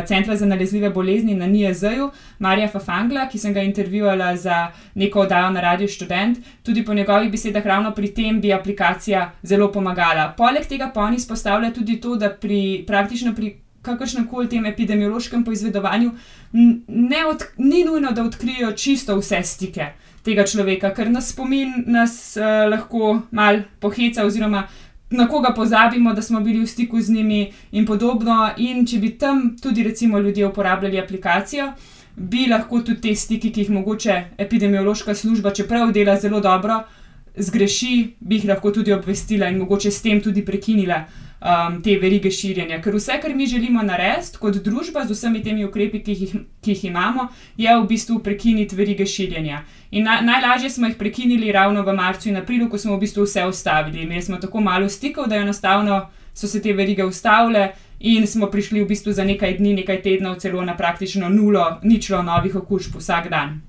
Centra 0.06 0.36
za 0.36 0.46
nalezljive 0.46 0.90
bolezni 0.90 1.34
na 1.34 1.46
NIJZ-ju, 1.46 2.10
Marija 2.38 2.68
Fafangla, 2.68 3.28
ki 3.28 3.38
sem 3.38 3.54
ga 3.54 3.62
intervjuvala 3.62 4.36
za 4.36 4.70
neko 4.94 5.20
oddajo 5.20 5.50
na 5.50 5.60
Radio 5.60 5.88
Student, 5.88 6.38
tudi 6.62 6.84
po 6.84 6.94
njegovih 6.94 7.30
besedah 7.30 7.66
ravno 7.66 7.94
pri 7.94 8.14
tem 8.14 8.40
bi 8.40 8.52
aplikacija 8.52 9.30
zelo 9.42 9.72
pomagala. 9.72 10.32
Poleg 10.36 10.66
tega 10.66 10.90
pa 10.94 11.00
on 11.00 11.14
izpostavlja 11.14 11.72
tudi 11.72 12.00
to, 12.00 12.16
da 12.16 12.30
pri 12.30 12.84
praktično 12.86 13.34
pri 13.34 13.56
kakršnem 13.86 14.26
koli 14.26 14.48
tem 14.48 14.66
epidemiološkem 14.66 15.44
poizvedovanju 15.44 16.10
ne 16.88 17.26
od, 17.26 17.44
ni 17.58 17.84
nujno, 17.84 18.10
da 18.12 18.24
odkrijo 18.24 18.72
čisto 18.72 19.16
vse 19.20 19.42
stike 19.42 19.92
tega 20.26 20.46
človeka, 20.46 20.90
ker 20.94 21.10
nas 21.12 21.30
spomin 21.30 21.84
nas 21.86 22.16
uh, 22.40 22.66
lahko 22.70 23.20
mal 23.30 23.62
poheca 23.80 24.26
oziroma 24.26 24.64
na 25.10 25.28
koga 25.28 25.52
pozabimo, 25.54 26.12
da 26.14 26.22
smo 26.22 26.40
bili 26.40 26.60
v 26.60 26.66
stiku 26.66 27.00
z 27.00 27.12
njimi 27.12 27.52
in 27.72 27.86
podobno. 27.86 28.50
In 28.56 28.86
če 28.86 28.98
bi 28.98 29.10
tam 29.18 29.56
tudi 29.62 29.82
recimo 29.82 30.18
ljudje 30.18 30.46
uporabljali 30.46 31.00
aplikacijo, 31.00 31.72
bi 32.16 32.46
lahko 32.50 32.80
tudi 32.80 33.00
te 33.00 33.14
stiki, 33.14 33.52
ki 33.52 33.60
jih 33.60 33.70
mogoče 33.70 34.22
epidemiološka 34.38 35.14
služba, 35.14 35.50
čeprav 35.50 35.92
dela 35.92 36.16
zelo 36.20 36.40
dobro, 36.40 36.80
zgreši, 37.36 38.16
bi 38.20 38.40
jih 38.40 38.48
lahko 38.48 38.70
tudi 38.70 38.92
obvestila 38.92 39.48
in 39.48 39.58
mogoče 39.58 39.90
s 39.90 40.02
tem 40.02 40.20
tudi 40.20 40.44
prekinila 40.44 41.04
um, 41.40 41.80
te 41.82 41.96
verige 42.00 42.30
širjenja. 42.30 42.80
Ker 42.82 42.96
vse, 42.96 43.18
kar 43.22 43.34
mi 43.34 43.46
želimo 43.46 43.82
narediti 43.82 44.38
kot 44.40 44.58
družba 44.64 45.04
z 45.06 45.16
vsemi 45.16 45.42
temi 45.42 45.64
ukrepi, 45.64 46.02
ki 46.04 46.16
jih, 46.20 46.34
ki 46.64 46.74
jih 46.74 46.84
imamo, 46.90 47.28
je 47.56 47.76
v 47.76 47.86
bistvu 47.88 48.18
prekiniti 48.24 48.76
verige 48.76 49.06
širjenja. 49.06 49.62
In 49.90 50.04
na, 50.08 50.20
najlažje 50.20 50.70
smo 50.70 50.90
jih 50.90 50.96
prekinili 50.98 51.52
ravno 51.52 51.82
v 51.82 51.94
marcu 51.96 52.28
in 52.28 52.36
aprilu, 52.36 52.70
ko 52.70 52.78
smo 52.78 52.96
v 52.96 53.04
bistvu 53.04 53.26
vse 53.26 53.46
ustavili. 53.46 54.02
Imeli 54.02 54.22
smo 54.22 54.40
tako 54.42 54.60
malo 54.60 54.88
stikov, 54.88 55.28
da 55.28 55.36
enostavno 55.36 56.06
so 56.34 56.48
se 56.48 56.62
te 56.62 56.72
verige 56.72 57.04
ustavile. 57.04 57.72
In 58.00 58.26
smo 58.26 58.50
prišli 58.52 58.82
v 58.82 58.88
bistvu 58.88 59.12
za 59.12 59.24
nekaj 59.24 59.56
dni, 59.56 59.72
nekaj 59.80 60.02
tednov, 60.02 60.36
celo 60.40 60.64
na 60.64 60.76
praktično 60.76 61.28
nulo, 61.28 61.78
ničlo 61.82 62.22
novih 62.22 62.56
okužb 62.56 62.98
vsak 63.00 63.30
dan. 63.32 63.60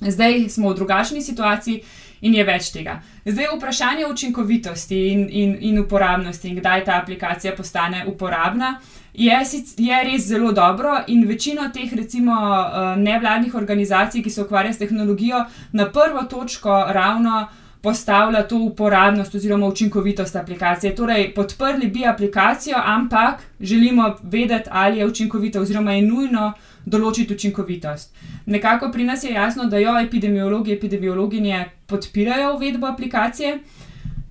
Zdaj 0.00 0.48
smo 0.48 0.70
v 0.70 0.74
drugačni 0.74 1.20
situaciji 1.22 1.82
in 2.20 2.34
je 2.34 2.44
več 2.44 2.70
tega. 2.72 3.00
Zdaj 3.24 3.52
vprašanje 3.56 4.06
učinkovitosti 4.06 4.98
in, 5.12 5.26
in, 5.30 5.56
in 5.60 5.78
uporabnosti 5.78 6.48
in 6.48 6.58
kdaj 6.60 6.84
ta 6.84 6.98
aplikacija 7.02 7.54
postane 7.56 8.04
uporabna. 8.06 8.78
Je, 9.14 9.38
je 9.76 10.02
res 10.04 10.26
zelo 10.26 10.52
dobro, 10.52 11.00
in 11.06 11.24
večino 11.28 11.68
teh, 11.74 11.92
recimo, 11.96 12.34
eh, 12.34 12.92
nevladnih 12.96 13.54
organizacij, 13.54 14.22
ki 14.22 14.30
se 14.30 14.42
ukvarjajo 14.42 14.74
s 14.74 14.78
tehnologijo, 14.78 15.44
na 15.72 15.88
prvo 15.90 16.22
točko 16.30 16.84
ravno 16.88 17.48
postavlja 17.82 18.42
to 18.48 18.56
uporabnost 18.56 19.34
oziroma 19.34 19.66
učinkovitost 19.66 20.36
aplikacije. 20.36 20.94
Torej, 20.96 21.34
podprli 21.34 21.86
bi 21.86 22.06
aplikacijo, 22.06 22.76
ampak 22.84 23.42
želimo 23.60 24.16
vedeti, 24.22 24.68
ali 24.72 24.98
je 24.98 25.06
učinkovita, 25.06 25.60
oziroma 25.60 25.92
je 25.92 26.02
nujno 26.02 26.52
določiti 26.86 27.34
učinkovitost. 27.34 28.14
Nekako 28.46 28.90
pri 28.92 29.04
nas 29.04 29.24
je 29.24 29.32
jasno, 29.32 29.64
da 29.64 29.78
jo 29.78 29.98
epidemiologi, 29.98 30.72
epidemiologinje 30.72 31.64
podpirajo 31.86 32.54
uvedbo 32.56 32.86
aplikacije. 32.86 33.58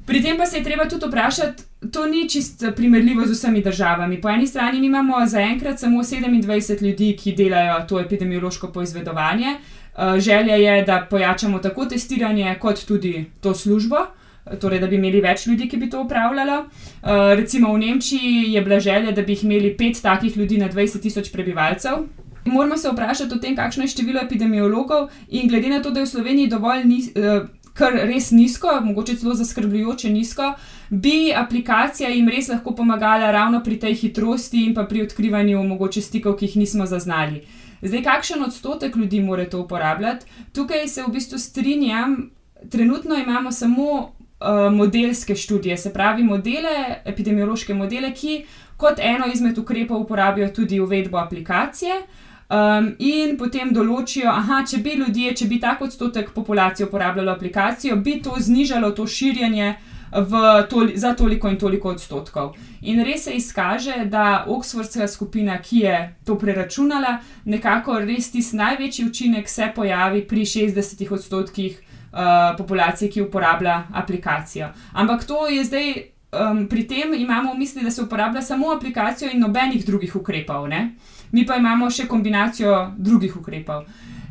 Pri 0.06 0.24
tem 0.24 0.38
pa 0.38 0.46
se 0.46 0.58
je 0.58 0.64
treba 0.64 0.88
tudi 0.90 1.06
vprašati, 1.06 1.64
to 1.94 2.06
ni 2.10 2.30
čist 2.30 2.64
primerljivo 2.76 3.26
z 3.26 3.32
vsemi 3.32 3.62
državami. 3.62 4.22
Po 4.22 4.30
eni 4.30 4.48
strani 4.48 4.86
imamo 4.86 5.26
zaenkrat 5.26 5.80
samo 5.80 6.02
27 6.04 6.82
ljudi, 6.82 7.16
ki 7.18 7.36
delajo 7.38 7.84
to 7.88 8.00
epidemiološko 8.00 8.72
poizvedovanje. 8.74 9.54
Eh, 9.54 10.20
Želja 10.20 10.56
je, 10.56 10.82
da 10.86 11.08
pojačamo 11.10 11.60
tako 11.60 11.86
testiranje, 11.86 12.56
kot 12.60 12.86
tudi 12.88 13.26
to 13.42 13.54
službo, 13.56 13.96
torej 14.62 14.80
da 14.80 14.88
bi 14.88 14.96
imeli 14.96 15.22
več 15.22 15.46
ljudi, 15.48 15.70
ki 15.70 15.78
bi 15.78 15.90
to 15.90 16.02
upravljalo. 16.02 16.58
Eh, 16.66 17.36
Recimo 17.36 17.74
v 17.74 17.78
Nemčiji 17.78 18.54
je 18.54 18.62
bila 18.62 18.80
želja, 18.80 19.12
da 19.12 19.22
bi 19.22 19.32
jih 19.32 19.44
imeli 19.44 19.78
pet 19.78 20.02
takih 20.02 20.38
ljudi 20.38 20.58
na 20.58 20.70
20 20.70 21.02
tisoč 21.02 21.32
prebivalcev. 21.32 22.08
Moramo 22.46 22.78
se 22.78 22.90
vprašati 22.92 23.34
o 23.36 23.38
tem, 23.38 23.56
kakšno 23.56 23.84
je 23.84 23.88
število 23.88 24.22
epidemiologov, 24.22 25.10
in 25.28 25.48
glede 25.50 25.70
na 25.70 25.82
to, 25.82 25.92
da 25.92 26.00
je 26.00 26.06
v 26.06 26.10
Sloveniji 26.10 26.48
dovolj 26.48 26.84
ni, 26.86 27.00
eh, 27.16 27.46
kar 27.74 27.94
res 27.94 28.32
nizko, 28.32 28.80
mogoče 28.84 29.16
celo 29.16 29.34
zaskrbljujoče 29.36 30.10
nizko, 30.10 30.54
bi 30.90 31.34
aplikacija 31.36 32.10
jim 32.10 32.30
res 32.30 32.50
lahko 32.50 32.76
pomagala 32.76 33.32
ravno 33.32 33.64
pri 33.64 33.80
tej 33.80 33.96
hitrosti 33.96 34.66
in 34.66 34.76
pri 34.76 35.02
odkrivanju 35.02 35.64
mogoče 35.64 36.02
stikov, 36.02 36.38
ki 36.38 36.46
jih 36.46 36.58
nismo 36.58 36.86
zaznali. 36.86 37.44
Zdaj, 37.82 38.04
kakšen 38.04 38.44
odstotek 38.44 38.96
ljudi 38.96 39.22
mora 39.22 39.46
to 39.46 39.62
uporabljati? 39.62 40.26
Tukaj 40.54 40.88
se 40.88 41.04
v 41.04 41.12
bistvu 41.14 41.40
strinjam, 41.40 42.32
trenutno 42.70 43.16
imamo 43.16 43.52
samo 43.52 43.86
uh, 44.40 44.74
modelske 44.74 45.36
študije, 45.36 45.78
se 45.78 45.94
pravi 45.94 46.24
modele, 46.24 47.02
epidemiološke 47.06 47.74
modele, 47.74 48.14
ki 48.14 48.44
kot 48.78 49.00
eno 49.00 49.28
izmed 49.34 49.58
ukrepov 49.58 50.02
uporabijo 50.02 50.50
tudi 50.50 50.80
uvedbo 50.80 51.18
aplikacije. 51.18 52.02
Um, 52.50 52.96
in 53.00 53.38
potem 53.38 53.70
določijo, 53.74 54.32
da 54.48 54.64
če 54.66 54.78
bi 54.82 54.96
ljudje, 54.98 55.36
če 55.38 55.46
bi 55.46 55.60
tak 55.62 55.82
odstotek 55.86 56.32
populacije 56.34 56.88
uporabljalo 56.88 57.32
aplikacijo, 57.32 57.96
bi 57.96 58.22
to 58.26 58.36
znižalo 58.40 58.90
to 58.92 59.06
širjenje 59.08 59.76
toli, 60.70 60.98
za 60.98 61.14
toliko 61.14 61.50
in 61.50 61.60
toliko 61.60 61.90
odstotkov. 61.90 62.56
In 62.82 63.04
res 63.06 63.24
se 63.24 63.34
izkaže, 63.38 64.06
da 64.06 64.46
Oxfordska 64.48 65.08
skupina, 65.08 65.62
ki 65.62 65.78
je 65.78 66.16
to 66.26 66.38
preračunala, 66.40 67.20
nekako 67.46 68.00
res 68.00 68.32
tisti 68.32 68.58
največji 68.58 69.06
učinek 69.06 69.50
se 69.50 69.72
pojavi 69.76 70.28
pri 70.28 70.46
60 70.46 71.14
odstotkih 71.14 71.80
uh, 71.80 72.58
populacije, 72.58 73.12
ki 73.12 73.22
uporablja 73.22 73.84
aplikacijo. 73.94 74.74
Ampak 74.94 75.24
to 75.24 75.48
je 75.48 75.64
zdaj. 75.64 75.94
Um, 76.30 76.68
pri 76.68 76.84
tem 76.88 77.14
imamo 77.14 77.54
v 77.54 77.58
misli, 77.58 77.84
da 77.84 77.92
se 77.92 78.02
uporablja 78.02 78.42
samo 78.42 78.72
aplikacijo 78.72 79.32
in 79.34 79.40
nobenih 79.40 79.86
drugih 79.86 80.16
ukrepov. 80.16 80.68
Ne? 80.70 80.92
Mi 81.32 81.46
pa 81.46 81.58
imamo 81.58 81.90
še 81.90 82.06
kombinacijo 82.08 82.92
drugih 82.98 83.38
ukrepov. 83.38 83.86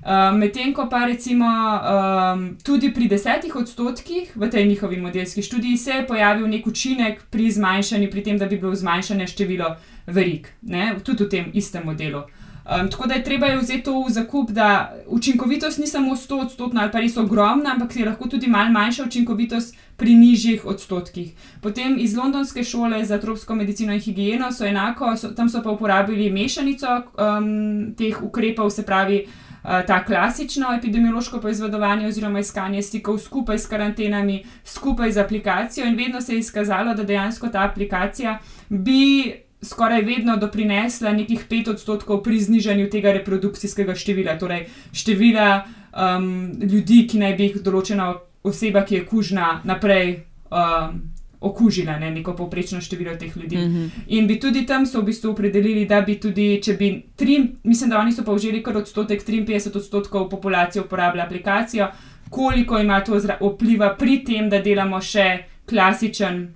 Um, 0.07 0.39
Medtem 0.39 0.71
ko 0.73 0.87
pa 0.87 1.03
recimo 1.11 1.45
um, 1.45 2.45
tudi 2.65 2.93
pri 2.95 3.09
desetih 3.11 3.57
odstotkih 3.57 4.31
v 4.37 4.51
tej 4.51 4.69
njihovi 4.69 4.97
modelski 4.97 5.43
študiji 5.43 5.77
se 5.77 5.91
je 5.91 6.07
pojavil 6.07 6.47
nek 6.49 6.67
učinek 6.67 7.23
pri 7.31 7.51
zmanjšanju, 7.51 8.11
pri 8.11 8.23
tem, 8.23 8.39
da 8.39 8.47
bi 8.47 8.57
bilo 8.57 8.75
zmanjšanje 8.75 9.27
število 9.27 9.75
verig, 10.07 10.47
ne? 10.63 10.95
tudi 11.05 11.25
v 11.25 11.29
tem 11.29 11.51
istem 11.53 11.83
modelu. 11.85 12.23
Um, 12.69 12.91
tako 12.91 13.07
da 13.09 13.15
je 13.15 13.25
treba 13.25 13.47
je 13.47 13.59
vzeti 13.59 13.83
to 13.83 14.03
v 14.05 14.11
zakup, 14.11 14.51
da 14.51 14.93
učinkovitost 15.07 15.79
ni 15.79 15.87
samo 15.87 16.17
100 16.17 16.41
odstotna 16.41 16.83
ali 16.83 16.93
pa 16.93 17.01
res 17.01 17.17
ogromna, 17.17 17.73
ampak 17.73 17.97
je 17.97 18.05
lahko 18.05 18.29
tudi 18.29 18.47
malo 18.47 18.71
manjša 18.71 19.05
učinkovitost 19.05 19.77
pri 19.97 20.15
nižjih 20.15 20.67
odstotkih. 20.67 21.33
Potem 21.61 21.97
iz 21.99 22.17
Londonske 22.17 22.65
šole 22.65 23.05
za 23.05 23.19
tropsko 23.19 23.55
medicino 23.55 23.93
in 23.93 24.01
higieno 24.01 24.53
so 24.53 24.67
enako, 24.67 25.17
so, 25.17 25.29
tam 25.29 25.49
so 25.49 25.63
pa 25.63 25.71
uporabili 25.71 26.31
mešanico 26.31 26.87
um, 26.97 27.95
teh 27.97 28.23
ukrepov, 28.23 28.71
se 28.71 28.87
pravi. 28.87 29.25
Uh, 29.65 29.83
ta 29.87 30.05
klasično 30.05 30.75
epidemiološko 30.79 31.41
poizvedovanje 31.41 32.07
oziroma 32.07 32.41
iskanje 32.41 32.83
stikov 32.83 33.19
skupaj 33.19 33.59
s 33.59 33.67
karantenami, 33.67 34.45
skupaj 34.65 35.13
z 35.13 35.19
aplikacijo, 35.19 35.87
in 35.87 35.97
vedno 35.97 36.21
se 36.21 36.33
je 36.33 36.39
izkazalo, 36.39 36.95
da 36.95 37.03
dejansko 37.03 37.49
ta 37.49 37.65
aplikacija 37.65 38.39
bi 38.69 39.33
skoraj 39.63 40.03
vedno 40.03 40.37
doprinesla 40.37 41.13
nekih 41.13 41.45
pet 41.49 41.69
odstotkov 41.69 42.23
pri 42.23 42.41
znižanju 42.41 42.89
tega 42.91 43.13
reprodukcijskega 43.13 43.95
števila, 43.95 44.39
torej 44.39 44.67
števila 44.93 45.65
um, 45.93 46.53
ljudi, 46.63 47.07
ki 47.11 47.19
naj 47.19 47.37
bi 47.37 47.49
jih 47.49 47.61
določena 47.63 48.13
oseba, 48.47 48.85
ki 48.87 49.01
je 49.01 49.07
kužna, 49.07 49.61
naprej. 49.65 50.25
Um, 50.51 51.01
Okužila 51.39 52.01
ne, 52.03 52.09
neko 52.11 52.33
povprečno 52.35 52.81
število 52.83 53.13
teh 53.15 53.37
ljudi. 53.37 53.57
Mm 53.57 53.61
-hmm. 53.61 53.91
In 54.07 54.27
bi 54.27 54.41
tudi 54.41 54.67
tam 54.67 54.87
so 54.87 55.01
v 55.01 55.05
bistvu 55.05 55.31
opredelili, 55.31 55.85
da 55.87 56.01
bi 56.01 56.17
tudi, 56.21 56.61
če 56.63 56.73
bi 56.73 57.03
tri, 57.17 57.53
mislim, 57.65 57.91
da 57.91 57.99
oni 57.99 58.13
so 58.13 58.25
pa 58.25 58.33
vzeli 58.33 58.63
kar 58.63 58.77
odstotek, 58.77 59.23
53 59.23 59.77
odstotkov 59.77 60.29
populacije 60.29 60.83
uporablja 60.83 61.25
aplikacijo, 61.25 61.87
koliko 62.31 62.79
ima 62.79 63.01
to 63.05 63.21
vpliva 63.41 63.95
pri 63.99 64.25
tem, 64.25 64.51
da 64.51 64.59
delamo 64.59 65.01
še 65.01 65.39
klasičen 65.67 66.55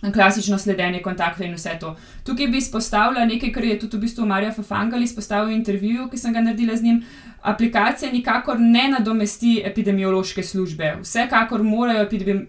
klasično 0.00 0.58
sledenje 0.58 1.02
kontaktov 1.02 1.46
in 1.46 1.54
vse 1.54 1.76
to. 1.80 1.96
Tukaj 2.24 2.46
bi 2.46 2.58
izpostavila 2.58 3.24
nekaj, 3.24 3.52
kar 3.52 3.64
je 3.64 3.78
tudi 3.78 3.96
v 3.96 4.00
bistvu 4.00 4.26
Marija 4.26 4.52
Fafangal 4.52 5.02
izpostavil 5.02 5.50
v 5.50 5.58
intervjuju, 5.58 6.08
ki 6.10 6.18
sem 6.18 6.32
ga 6.32 6.40
naredila 6.40 6.76
z 6.76 6.82
njim. 6.82 7.02
Aplikacija 7.42 8.12
nikakor 8.12 8.60
ne 8.60 8.88
nadomesti 8.88 9.62
epidemiološke 9.64 10.42
službe. 10.42 10.96
Vsekakor 11.02 11.62
morajo 11.62 12.06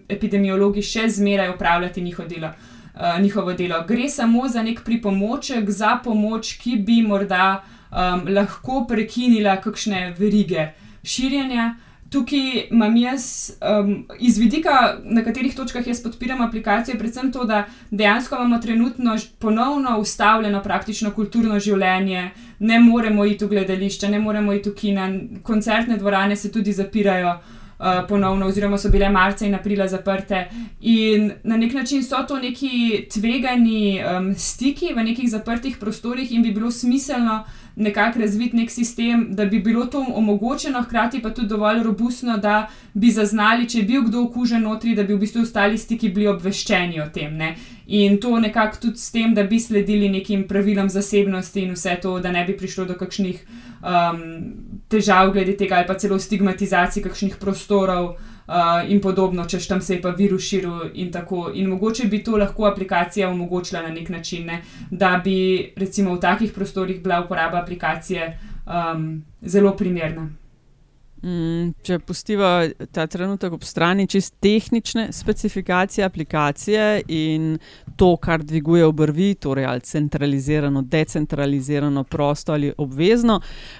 epidemiologi 0.08 0.82
še 0.82 1.08
zmeraj 1.08 1.54
upravljati 1.54 2.02
njihovo 2.02 2.28
delo. 2.28 2.52
Uh, 2.94 3.20
njihovo 3.20 3.52
delo. 3.52 3.84
Gre 3.88 4.08
samo 4.08 4.48
za 4.48 4.62
nek 4.62 4.82
pripomoček, 4.84 5.70
za 5.70 5.98
pomoč, 6.04 6.56
ki 6.58 6.76
bi 6.76 7.02
morda 7.02 7.62
um, 7.90 8.26
lahko 8.28 8.84
prekinila 8.88 9.56
kakšne 9.56 10.14
verige 10.18 10.72
širjenja. 11.02 11.74
Uh, 11.76 11.89
tukaj 12.10 12.66
imam 12.70 12.96
jaz 12.96 13.52
um, 13.60 14.06
iz 14.18 14.38
vidika, 14.38 14.98
na 15.04 15.24
katerih 15.24 15.54
točkah 15.56 15.86
jaz 15.86 16.02
podpiram 16.02 16.40
aplikacijo, 16.40 16.98
predvsem 16.98 17.32
to, 17.32 17.44
da 17.44 17.64
dejansko 17.90 18.36
imamo 18.36 18.58
trenutno 18.58 19.16
ponovno 19.38 19.98
ustavljeno 19.98 20.62
praktično 20.62 21.10
kulturno 21.10 21.60
življenje, 21.60 22.30
ne 22.58 22.80
moremo 22.80 23.24
iti 23.24 23.44
v 23.44 23.48
gledališče, 23.48 24.08
ne 24.08 24.18
moremo 24.18 24.52
iti 24.52 24.70
v 24.70 24.74
kina, 24.74 25.08
koncertne 25.42 25.96
dvorane 25.96 26.36
se 26.36 26.52
tudi 26.52 26.72
zapirajo. 26.72 27.38
Uh, 27.80 28.04
ponovno, 28.08 28.46
oziroma 28.46 28.76
so 28.78 28.90
bile 28.92 29.08
marca 29.08 29.46
in 29.46 29.54
aprila 29.56 29.86
zaprte, 29.88 30.42
in 30.80 31.30
na 31.48 31.56
nek 31.56 31.72
način 31.72 32.02
so 32.04 32.18
to 32.28 32.36
neki 32.38 33.06
tvegani 33.08 34.02
um, 34.04 34.34
stiki 34.36 34.92
v 34.92 35.04
nekih 35.04 35.30
zaprtih 35.30 35.78
prostorih, 35.80 36.32
in 36.32 36.42
bi 36.42 36.52
bilo 36.52 36.70
smiselno, 36.70 37.38
nekako 37.76 38.18
razviti 38.18 38.56
nek 38.56 38.70
sistem, 38.70 39.26
da 39.30 39.44
bi 39.44 39.60
bilo 39.60 39.86
to 39.86 40.04
omogočeno, 40.14 40.82
hkrati 40.82 41.22
pa 41.22 41.30
tudi 41.30 41.48
dovolj 41.48 41.82
robustno, 41.82 42.36
da 42.38 42.68
bi 42.94 43.10
zaznali, 43.10 43.68
če 43.68 43.78
je 43.78 43.84
bil 43.84 44.02
kdo 44.08 44.22
okužen 44.22 44.62
notri, 44.62 44.94
da 44.94 45.04
bi 45.04 45.14
v 45.14 45.20
bistvu 45.20 45.42
ostali 45.42 45.78
stiki 45.78 46.08
bili 46.08 46.28
obveščeni 46.28 47.00
o 47.00 47.08
tem. 47.14 47.36
Ne? 47.36 47.54
In 47.86 48.20
to 48.20 48.38
nekako 48.40 48.76
tudi 48.80 48.98
s 48.98 49.10
tem, 49.10 49.34
da 49.34 49.42
bi 49.42 49.60
sledili 49.60 50.08
nekim 50.08 50.46
pravilom 50.48 50.88
zasebnosti 50.88 51.64
in 51.64 51.74
vse 51.74 51.96
to, 52.02 52.18
da 52.20 52.32
ne 52.32 52.44
bi 52.44 52.56
prišlo 52.56 52.84
do 52.84 52.94
kakšnih 52.94 53.40
um, 53.82 54.20
težav 54.88 55.32
glede 55.32 55.56
tega 55.56 55.80
ali 55.80 55.86
pa 55.86 55.98
celo 55.98 56.18
stigmatizacij 56.18 57.02
kakšnih 57.02 57.36
prostorov 57.40 58.14
uh, 58.50 58.90
in 58.90 59.00
podobno, 59.00 59.46
če 59.46 59.60
tam 59.68 59.80
se 59.80 59.94
je 59.94 60.02
pa 60.02 60.10
virus 60.16 60.48
širil 60.50 60.90
in 60.94 61.12
tako. 61.12 61.50
In 61.54 61.70
mogoče 61.70 62.08
bi 62.10 62.22
to 62.24 62.36
lahko 62.36 62.66
aplikacija 62.66 63.30
omogočila 63.30 63.82
na 63.86 63.94
nek 63.94 64.08
način, 64.08 64.46
ne? 64.46 64.62
da 64.90 65.20
bi 65.24 65.72
recimo 65.76 66.14
v 66.14 66.20
takih 66.20 66.52
prostorih 66.52 67.02
bila 67.02 67.22
uporaba 67.24 67.62
aplikacije 67.62 68.38
um, 68.66 69.22
zelo 69.42 69.76
primerna. 69.76 70.30
Mm, 71.20 71.74
če 71.84 71.98
pustiva 72.00 72.62
ta 72.96 73.04
trenutek 73.04 73.52
ob 73.52 73.64
strani 73.68 74.06
čist 74.08 74.38
tehnične 74.40 75.10
specifikacije 75.12 76.04
aplikacije 76.06 77.02
in 77.12 77.58
to, 78.00 78.14
kar 78.16 78.40
dviguje 78.40 78.86
obrvi, 78.88 79.34
torej 79.36 79.66
ali 79.68 79.84
centralizirano, 79.84 80.80
decentralizirano, 80.82 82.06
prosto 82.08 82.56
ali 82.56 82.72
obvezno. 82.72 83.36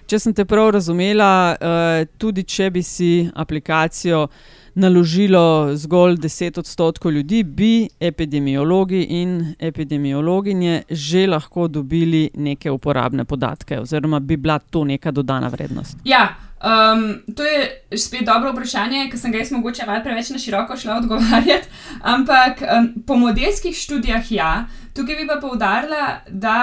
Če 0.06 0.20
sem 0.20 0.36
te 0.36 0.44
prav 0.44 0.74
razumela, 0.76 1.32
uh, 1.56 2.04
tudi 2.20 2.44
če 2.44 2.68
bi 2.76 2.84
si 2.84 3.12
aplikacijo 3.32 4.26
naložilo 4.74 5.76
zgolj 5.76 6.16
10 6.16 6.58
odstotkov 6.58 7.12
ljudi, 7.12 7.42
bi 7.42 7.88
epidemiologi 8.00 9.02
in 9.02 9.54
epidemiologinje 9.58 10.82
že 10.90 11.26
lahko 11.26 11.68
dobili 11.68 12.30
neke 12.34 12.70
uporabne 12.70 13.24
podatke, 13.24 13.80
oziroma 13.80 14.20
bi 14.20 14.36
bila 14.36 14.58
to 14.58 14.84
neka 14.84 15.10
dodana 15.10 15.48
vrednost. 15.48 15.98
Ja. 16.04 16.28
Um, 16.60 17.34
to 17.36 17.42
je 17.42 17.98
spet 17.98 18.26
dobro 18.26 18.52
vprašanje, 18.52 19.06
ki 19.10 19.18
sem 19.18 19.32
ga 19.32 19.38
jaz 19.40 19.50
mogoče 19.52 19.86
malo 19.86 20.02
preveč 20.04 20.28
na 20.30 20.38
široko 20.38 20.76
šla 20.76 20.96
odgovarjati. 20.96 21.68
Ampak 22.02 22.60
um, 22.60 22.90
po 23.06 23.16
modelskih 23.16 23.76
študijah, 23.76 24.32
ja, 24.32 24.66
tukaj 24.94 25.16
bi 25.16 25.26
pa 25.26 25.38
poudarila, 25.40 26.20
da 26.28 26.58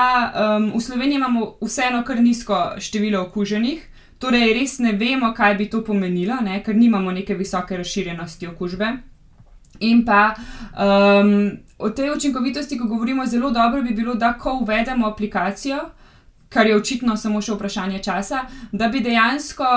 um, 0.58 0.72
v 0.76 0.82
Sloveniji 0.82 1.18
imamo 1.18 1.56
vseeno 1.66 2.04
kar 2.06 2.22
nizko 2.22 2.60
število 2.78 3.24
okuženih. 3.26 3.97
Torej, 4.20 4.54
res 4.58 4.80
ne 4.80 4.96
vemo, 4.98 5.34
kaj 5.34 5.56
bi 5.58 5.70
to 5.70 5.84
pomenilo, 5.86 6.40
ne? 6.42 6.62
ker 6.66 6.76
nimamo 6.76 7.12
neke 7.12 7.36
visoke 7.38 7.78
razširjenosti 7.78 8.48
okužbe. 8.48 8.90
In 9.80 10.02
pa 10.06 10.34
um, 10.34 11.52
o 11.78 11.90
tej 11.90 12.16
učinkovitosti, 12.16 12.80
ko 12.80 12.88
govorimo, 12.88 13.26
zelo 13.26 13.52
dobro 13.52 13.82
bi 13.82 13.94
bilo, 13.94 14.16
da 14.16 14.34
ko 14.34 14.58
uvedemo 14.62 15.08
aplikacijo, 15.08 15.78
kar 16.50 16.68
je 16.68 16.76
očitno 16.76 17.18
samo 17.18 17.42
še 17.44 17.54
vprašanje 17.58 18.00
časa, 18.04 18.46
da 18.72 18.88
bi 18.88 19.02
dejansko 19.04 19.68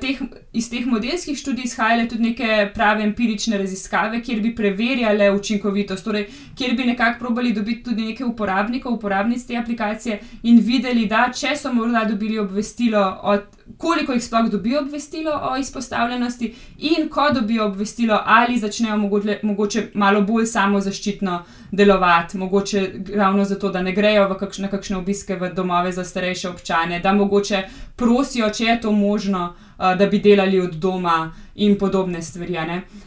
teh, 0.00 0.22
iz 0.56 0.70
teh 0.72 0.86
modelskih 0.88 1.36
študij 1.38 1.68
izhajale 1.68 2.06
tudi 2.08 2.30
neke 2.30 2.70
prave 2.74 3.04
empirične 3.04 3.60
raziskave, 3.60 4.22
kjer 4.24 4.40
bi 4.40 4.54
preverjale 4.56 5.28
učinkovitost, 5.36 6.04
torej 6.04 6.26
kjer 6.56 6.74
bi 6.76 6.88
nekako 6.88 7.20
probali 7.20 7.52
dobiti 7.52 7.84
tudi 7.90 8.08
nekaj 8.08 8.26
uporabnikov, 8.26 8.96
uporabnic 8.96 9.44
te 9.46 9.60
aplikacije 9.60 10.18
in 10.42 10.58
videli, 10.64 11.04
da 11.06 11.28
če 11.36 11.52
so 11.56 11.72
morda 11.72 12.06
dobili 12.08 12.40
obvestilo 12.40 13.04
od 13.22 13.55
koliko 13.78 14.12
jih 14.12 14.24
sploh 14.24 14.50
dobijo 14.50 14.80
obvestilo 14.80 15.40
o 15.42 15.56
izpostavljenosti, 15.56 16.54
in 16.78 17.08
ko 17.08 17.30
dobijo 17.34 17.66
obvestilo, 17.66 18.20
ali 18.24 18.58
začnejo 18.58 18.96
mogoče, 18.96 19.38
mogoče 19.42 19.86
malo 19.94 20.22
bolj 20.22 20.46
samozaščitno 20.46 21.42
delovati, 21.72 22.38
mogoče 22.38 22.92
ravno 23.14 23.44
zato, 23.44 23.68
da 23.70 23.82
ne 23.82 23.92
grejo 23.92 24.34
kakšne, 24.38 24.70
kakšne 24.70 24.96
obiske 24.96 25.36
v 25.36 25.52
domove 25.54 25.92
za 25.92 26.04
starejše 26.04 26.48
občane, 26.48 27.00
da 27.00 27.12
mogoče 27.12 27.62
prosijo, 27.96 28.50
če 28.50 28.64
je 28.64 28.80
to 28.80 28.92
možno, 28.92 29.54
da 29.78 30.06
bi 30.06 30.18
delali 30.18 30.60
od 30.60 30.74
doma 30.74 31.32
in 31.54 31.78
podobne 31.78 32.22
stvari. 32.22 32.56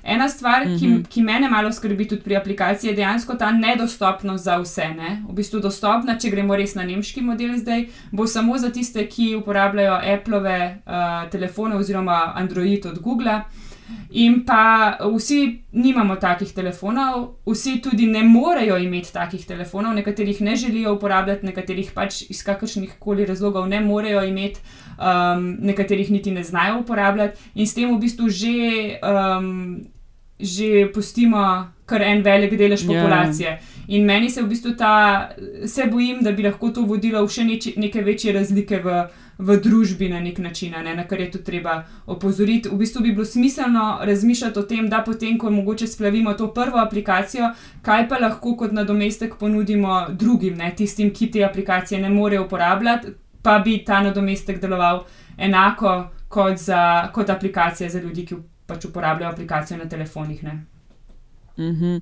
Ena 0.04 0.30
stvar, 0.30 0.66
mm 0.66 0.70
-hmm. 0.70 0.80
ki, 0.80 0.88
mhm. 0.88 1.04
ki 1.04 1.22
mene 1.22 1.50
malo 1.50 1.72
skrbi 1.72 2.08
tudi 2.08 2.22
pri 2.22 2.36
aplikaciji, 2.36 2.90
je 2.90 2.96
dejansko 2.96 3.36
ta 3.36 3.52
nedostopnost 3.52 4.44
za 4.44 4.58
vse. 4.58 4.88
Ne? 4.98 5.24
V 5.30 5.34
bistvu 5.34 5.60
dostopna, 5.60 6.18
če 6.18 6.30
gremo 6.30 6.56
res 6.56 6.76
na 6.76 6.84
nemški 6.84 7.22
model 7.22 7.58
zdaj, 7.58 7.86
bo 8.12 8.28
samo 8.28 8.58
za 8.58 8.70
tiste, 8.70 9.08
ki 9.08 9.36
uporabljajo 9.36 10.00
Appleove 10.14 10.78
uh, 10.86 11.30
telefone 11.30 11.76
oziroma 11.76 12.34
Android 12.36 12.86
od 12.86 13.00
Google. 13.00 13.40
In 14.12 14.40
pa 14.46 14.98
vsi 14.98 15.62
nimamo 15.72 16.16
takih 16.18 16.50
telefonov, 16.54 17.28
vsi 17.46 17.78
tudi 17.82 18.08
ne 18.10 18.24
morejo 18.26 18.78
imeti 18.82 19.14
takih 19.14 19.46
telefonov, 19.46 19.94
nekaterih 19.94 20.42
ne 20.42 20.56
želijo 20.56 20.96
uporabljati, 20.98 21.46
nekaterih 21.46 21.92
pač 21.94 22.24
iz 22.30 22.42
kakršnih 22.44 22.96
koli 23.00 23.26
razlogov 23.26 23.68
ne 23.70 23.82
morejo 23.86 24.24
imeti 24.26 24.60
um, 24.98 25.58
nekaterih 25.62 26.12
niti 26.12 26.32
ne 26.32 26.44
znajo 26.44 26.80
uporabljati, 26.80 27.52
in 27.56 27.68
s 27.68 27.78
tem 27.78 27.94
v 27.94 28.00
bistvu 28.02 28.30
že, 28.30 28.56
um, 29.06 29.86
že 30.40 30.90
pustimo 30.94 31.70
kar 31.86 32.02
en 32.02 32.24
velik 32.26 32.58
delež 32.58 32.84
ja. 32.84 32.88
populacije. 32.88 33.50
Yeah. 33.50 33.79
In 33.90 34.06
meni 34.06 34.30
se 34.30 34.42
v 34.42 34.48
bistvu 34.48 34.76
ta, 34.78 35.30
se 35.66 35.88
bojim, 35.92 36.20
da 36.22 36.32
bi 36.32 36.44
lahko 36.46 36.70
to 36.70 36.84
vodilo 36.86 37.24
v 37.26 37.34
še 37.34 37.46
neči, 37.48 37.74
neke 37.82 38.04
večje 38.06 38.34
razlike 38.36 38.82
v, 38.84 38.98
v 39.40 39.56
družbi 39.64 40.12
na 40.12 40.20
nek 40.22 40.38
način, 40.44 40.76
ne, 40.78 40.94
na 40.96 41.08
kar 41.10 41.22
je 41.24 41.32
tu 41.34 41.42
treba 41.46 41.80
opozoriti. 42.06 42.70
V 42.70 42.78
bistvu 42.78 43.02
bi 43.08 43.14
bilo 43.18 43.26
smiselno 43.26 43.88
razmišljati 44.06 44.60
o 44.60 44.68
tem, 44.70 44.90
da 44.90 45.02
potem, 45.06 45.40
ko 45.42 45.50
mogoče 45.50 45.88
splavimo 45.88 46.36
to 46.38 46.52
prvo 46.54 46.78
aplikacijo, 46.84 47.50
kaj 47.82 48.06
pa 48.10 48.22
lahko 48.22 48.54
kot 48.60 48.78
nadomestek 48.78 49.40
ponudimo 49.42 50.06
drugim, 50.14 50.62
ne, 50.62 50.70
tistim, 50.76 51.10
ki 51.10 51.32
te 51.34 51.44
aplikacije 51.48 52.02
ne 52.02 52.14
morejo 52.14 52.46
uporabljati 52.46 53.18
pa 53.42 53.60
bi 53.60 53.84
ta 53.86 54.02
nadomestek 54.02 54.62
deloval 54.62 55.04
enako 55.38 56.10
kot, 56.28 56.58
za, 56.58 57.10
kot 57.14 57.30
aplikacija 57.30 57.90
za 57.90 58.00
ljudi, 58.00 58.26
ki 58.26 58.36
pač 58.68 58.86
uporabljajo 58.86 59.32
aplikacijo 59.32 59.78
na 59.78 59.90
telefonih. 59.90 60.44
Mm 60.44 60.60
-hmm. 61.58 62.02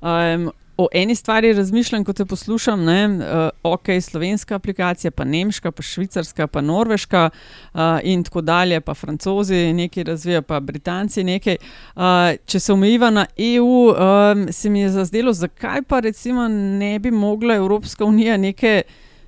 um, 0.00 0.50
o 0.76 0.88
eni 0.92 1.14
stvari 1.14 1.52
razmišljam, 1.52 2.04
ko 2.04 2.12
te 2.12 2.24
poslušam. 2.24 2.84
Ne, 2.84 3.06
uh, 3.08 3.48
ok, 3.62 3.86
slovenska 4.00 4.54
aplikacija, 4.54 5.10
pa 5.10 5.24
nemška, 5.24 5.72
pa 5.72 5.82
švicarska, 5.82 6.46
pa 6.46 6.60
norveška 6.60 7.30
uh, 7.30 7.80
in 8.02 8.24
tako 8.24 8.40
dalje, 8.40 8.80
pa 8.80 8.94
francozi 8.94 9.72
nekaj 9.72 10.04
razvijajo, 10.04 10.42
pa 10.42 10.60
britanci 10.60 11.24
nekaj. 11.24 11.56
Uh, 11.96 12.02
če 12.46 12.60
se 12.60 12.72
omejiva 12.72 13.10
na 13.10 13.26
EU, 13.36 13.92
um, 13.92 14.46
se 14.52 14.70
mi 14.70 14.80
je 14.80 14.90
zazdelo, 14.90 15.32
zakaj 15.32 15.82
pa 15.82 16.00
recimo 16.00 16.48
ne 16.48 16.98
bi 16.98 17.10
mogla 17.10 17.54
Evropska 17.54 18.04
unija 18.04 18.36
nekaj 18.36 18.82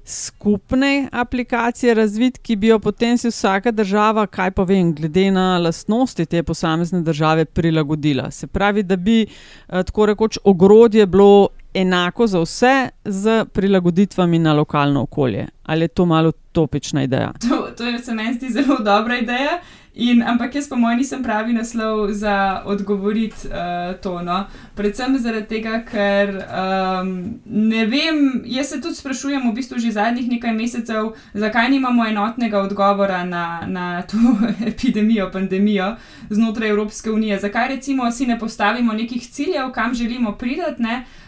skupne 0.05 1.09
aplikacije 1.13 1.95
razviti, 1.95 2.41
ki 2.41 2.57
bi 2.57 2.67
jo 2.67 2.79
potem 2.79 3.19
si 3.19 3.29
vsaka 3.29 3.71
država, 3.71 4.27
kaj 4.27 4.51
pa 4.51 4.63
vem, 4.63 4.95
glede 4.95 5.31
na 5.31 5.59
lastnosti 5.59 6.27
te 6.27 6.43
posamezne 6.43 7.01
države, 7.03 7.45
prilagodila. 7.45 8.31
Se 8.31 8.47
pravi, 8.47 8.83
da 8.83 8.97
bi 8.97 9.23
eh, 9.23 9.83
tako 9.83 10.07
rekoč 10.07 10.39
ogrodje 10.45 11.07
bilo 11.07 11.49
enako 11.75 12.27
za 12.27 12.41
vse, 12.41 12.89
z 13.05 13.45
prilagoditvami 13.53 14.39
na 14.39 14.53
lokalno 14.53 15.03
okolje. 15.03 15.47
Ali 15.63 15.85
je 15.85 15.89
to 15.89 16.07
malo 16.07 16.29
utopična 16.29 17.03
ideja? 17.03 17.33
To, 17.49 17.69
to 17.77 17.85
je, 17.85 17.99
se 17.99 18.15
meni 18.15 18.35
zdi 18.35 18.51
zelo 18.51 18.79
dobra 18.79 19.19
ideja. 19.19 19.61
In, 19.95 20.23
ampak 20.27 20.55
jaz, 20.55 20.67
po 20.67 20.75
mojem, 20.75 20.99
nisem 20.99 21.23
pravi 21.23 21.53
naslov 21.55 22.11
za 22.11 22.63
odgovoriti 22.67 23.47
uh, 23.47 23.95
to. 24.03 24.23
No? 24.23 24.41
Predvsem 24.75 25.15
zaradi 25.23 25.47
tega, 25.47 25.85
ker 25.87 26.35
um, 26.35 27.39
ne 27.47 27.85
vem, 27.87 28.43
jaz 28.43 28.75
se 28.75 28.81
tudi 28.83 28.99
sprašujem, 28.99 29.47
v 29.47 29.55
bistvu 29.55 29.79
že 29.79 29.95
zadnjih 29.95 30.27
nekaj 30.35 30.51
mesecev, 30.51 31.15
zakaj 31.31 31.71
nimamo 31.71 32.07
enotnega 32.11 32.59
odgovora 32.67 33.23
na, 33.25 33.63
na 33.71 34.03
to 34.03 34.19
epidemijo, 34.71 35.31
pandemijo 35.31 35.95
znotraj 36.31 36.75
Evropske 36.75 37.11
unije. 37.11 37.39
Zakaj 37.39 37.69
recimo 37.69 38.11
si 38.11 38.27
ne 38.27 38.39
postavimo 38.39 38.93
nekih 38.93 39.23
ciljev, 39.31 39.71
kam 39.71 39.95
želimo 39.95 40.35
priti. 40.35 40.55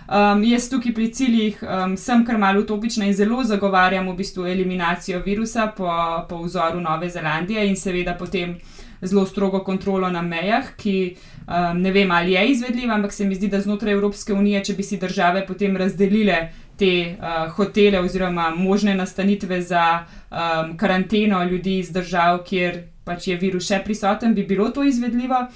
Um, 0.06 0.44
jaz 0.44 0.68
tukaj 0.70 0.94
pri 0.94 1.08
ciljih 1.12 1.62
um, 1.62 1.96
sem 1.96 2.24
kar 2.26 2.38
malo 2.38 2.60
utopična 2.60 3.06
in 3.06 3.14
zelo 3.14 3.44
zagovarjam 3.44 4.08
v 4.08 4.14
bistvu 4.14 4.46
eliminacijo 4.46 5.18
virusa 5.24 5.66
po, 5.76 5.90
po 6.28 6.42
vzoru 6.42 6.80
Nove 6.80 7.08
Zelandije 7.10 7.66
in 7.68 7.76
seveda 7.76 8.14
potem 8.14 8.55
zelo 9.02 9.26
strogo 9.26 9.60
kontrolo 9.64 10.10
na 10.10 10.22
mejah, 10.22 10.72
ki 10.76 11.16
um, 11.46 11.80
ne 11.82 11.92
vem, 11.92 12.10
ali 12.10 12.32
je 12.32 12.46
izvedljiva, 12.48 12.94
ampak 12.94 13.12
se 13.12 13.24
mi 13.24 13.34
zdi, 13.34 13.48
da 13.48 13.60
znotraj 13.60 13.92
Evropske 13.92 14.32
unije, 14.32 14.64
če 14.64 14.74
bi 14.74 14.82
si 14.82 14.98
države 14.98 15.46
potem 15.46 15.76
razdelile 15.76 16.48
te 16.76 17.16
uh, 17.16 17.52
hotele 17.56 18.00
oziroma 18.00 18.50
možne 18.56 18.94
nastanitve 18.94 19.62
za 19.62 20.04
um, 20.30 20.76
karanteno 20.76 21.44
ljudi 21.44 21.78
iz 21.78 21.92
držav, 21.92 22.42
kjer 22.44 22.82
pač 23.04 23.28
je 23.28 23.36
virus 23.36 23.68
še 23.68 23.80
prisoten, 23.84 24.34
bi 24.34 24.44
bilo 24.46 24.68
to 24.70 24.84
izvedljivo. 24.84 25.46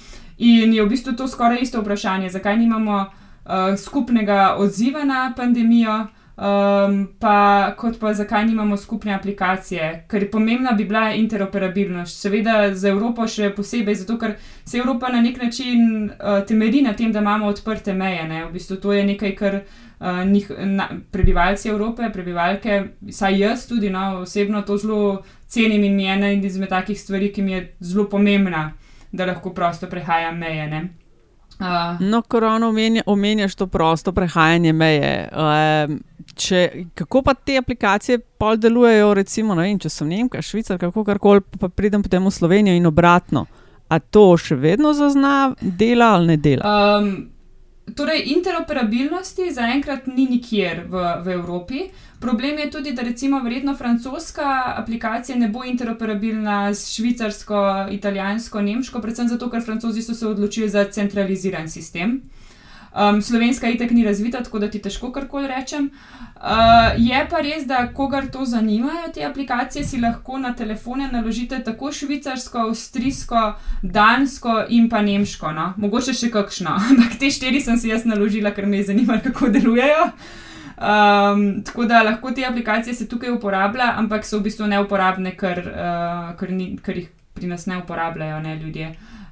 In 0.41 0.73
je 0.73 0.83
v 0.83 0.89
bistvu 0.89 1.13
to 1.13 1.27
skoraj 1.27 1.61
isto 1.61 1.81
vprašanje, 1.81 2.29
zakaj 2.29 2.57
nimamo 2.57 3.03
uh, 3.05 3.77
skupnega 3.77 4.55
odziva 4.57 5.03
na 5.05 5.33
pandemijo, 5.37 6.07
um, 6.41 7.07
pa 7.19 7.73
kot 7.77 7.99
pa 7.99 8.13
zakaj 8.13 8.45
nimamo 8.45 8.77
skupne 8.77 9.13
aplikacije, 9.13 10.05
ker 10.09 10.29
pomembna 10.31 10.71
bi 10.71 10.85
bila 10.85 11.11
interoperabilnost. 11.13 12.21
Seveda 12.21 12.73
za 12.73 12.89
Evropo 12.89 13.27
še 13.27 13.51
posebej, 13.55 14.01
zato 14.01 14.17
ker 14.17 14.35
se 14.65 14.81
Evropa 14.81 15.11
na 15.13 15.21
nek 15.21 15.37
način 15.43 16.09
uh, 16.09 16.41
temelji 16.47 16.81
na 16.81 16.93
tem, 16.93 17.11
da 17.11 17.21
imamo 17.21 17.51
odprte 17.51 17.93
meje. 17.93 18.27
Ne? 18.27 18.45
V 18.45 18.51
bistvu 18.57 18.81
to 18.81 18.93
je 18.93 19.05
nekaj, 19.13 19.35
kar. 19.35 19.61
Uh, 20.01 20.23
njih, 20.25 20.47
na, 20.65 20.87
prebivalci 21.13 21.69
Evrope, 21.69 22.07
prebivalke, 22.09 22.79
saj 23.13 23.35
jaz 23.37 23.67
tudi 23.69 23.91
no, 23.93 24.23
osebno 24.23 24.63
to 24.65 24.77
zelo 24.81 25.19
cenim 25.45 25.83
in 25.83 25.93
mi 25.95 26.07
je 26.07 26.13
ena 26.13 26.31
izmed 26.31 26.69
takih 26.69 26.97
stvari, 26.97 27.29
ki 27.29 27.41
mi 27.45 27.51
je 27.51 27.59
zelo 27.85 28.07
pomembna, 28.09 28.71
da 29.11 29.27
lahko 29.29 29.53
prosto 29.53 29.85
prehajam 29.91 30.41
meje. 30.41 30.65
Ne? 30.67 30.81
Uh. 31.61 32.01
No, 32.01 32.21
ko 32.21 32.39
ravno 32.39 32.69
omenja, 32.69 33.01
omenjaš 33.05 33.55
to 33.55 33.67
prosto 33.67 34.11
prehajanje 34.11 34.73
meje. 34.73 35.29
Uh, 35.31 35.97
če, 36.35 36.85
kako 36.95 37.21
pa 37.25 37.33
te 37.33 37.57
aplikacije 37.57 38.19
pol 38.41 38.57
delujejo, 38.57 39.13
recimo, 39.17 39.55
vem, 39.55 39.79
če 39.79 39.89
sem 39.89 40.09
Nemka, 40.09 40.41
Švica, 40.41 40.77
kako 40.81 41.03
karkoli, 41.07 41.43
pa 41.59 41.69
pridem 41.69 42.03
potem 42.03 42.25
v 42.25 42.31
Slovenijo 42.31 42.77
in 42.77 42.89
obratno. 42.89 43.45
A 43.91 43.99
to 43.99 44.37
še 44.39 44.55
vedno 44.55 44.93
zazna, 44.95 45.51
dela 45.61 46.13
ali 46.15 46.31
ne 46.31 46.37
dela? 46.39 46.75
Um, 47.01 47.11
torej, 47.95 48.23
interoperabilnosti 48.37 49.49
zaenkrat 49.51 50.07
ni 50.07 50.29
nikjer 50.31 50.85
v, 50.87 51.03
v 51.25 51.33
Evropi. 51.35 51.83
Problem 52.21 52.61
je 52.61 52.69
tudi, 52.71 52.93
da 52.95 53.03
recimo 53.03 53.41
verjetno 53.43 53.75
francoska 53.75 54.75
aplikacija 54.77 55.37
ne 55.37 55.49
bo 55.49 55.65
interoperabilna 55.67 56.73
s 56.73 56.93
švicarsko, 56.95 57.63
italijansko, 57.91 58.61
nemško, 58.61 59.01
predvsem 59.01 59.27
zato, 59.27 59.49
ker 59.49 59.65
francozi 59.65 60.05
so 60.05 60.15
se 60.15 60.27
odločili 60.27 60.69
za 60.69 60.85
centraliziran 60.85 61.69
sistem. 61.69 62.21
Um, 62.91 63.21
slovenska 63.21 63.69
itek 63.69 63.91
ni 63.91 64.03
razvita, 64.03 64.43
tako 64.43 64.59
da 64.59 64.67
ti 64.69 64.81
težko 64.81 65.11
karkoli 65.11 65.47
rečem. 65.47 65.89
Uh, 66.35 66.91
je 66.97 67.27
pa 67.29 67.39
res, 67.39 67.63
da 67.65 67.85
kogar 67.93 68.27
to 68.31 68.45
zanimajo 68.45 69.11
te 69.13 69.23
aplikacije, 69.23 69.83
si 69.85 69.99
lahko 70.01 70.37
na 70.37 70.55
telefone 70.55 71.07
naložite 71.11 71.59
tako 71.63 71.91
švicarsko, 71.91 72.65
avstrijsko, 72.67 73.53
dansko 73.81 74.63
in 74.69 74.89
pa 74.89 75.01
nemško. 75.01 75.51
No? 75.55 75.73
Mogoče 75.77 76.13
še 76.13 76.31
kakšno, 76.33 76.75
ampak 76.89 77.15
te 77.19 77.31
štiri 77.31 77.61
sem 77.61 77.77
si 77.77 77.93
jaz 77.93 78.03
naložila, 78.05 78.51
ker 78.51 78.67
me 78.67 78.81
je 78.81 78.89
zanimalo, 78.91 79.23
kako 79.23 79.53
delujejo. 79.55 80.11
Um, 80.81 81.61
tako 81.63 81.85
da 81.85 82.03
lahko 82.03 82.31
te 82.31 82.43
aplikacije 82.45 82.95
se 82.95 83.07
tukaj 83.07 83.31
uporablja, 83.31 83.93
ampak 84.01 84.25
so 84.25 84.39
v 84.39 84.49
bistvu 84.49 84.67
neuporabne, 84.67 85.35
ker, 85.37 85.63
uh, 85.69 86.31
ker, 86.39 86.51
ni, 86.51 86.73
ker 86.83 86.97
jih 86.97 87.11
pri 87.37 87.47
nas 87.47 87.69
ne 87.69 87.77
uporabljajo 87.79 88.39
ne, 88.43 88.55
ljudje. 88.59 88.91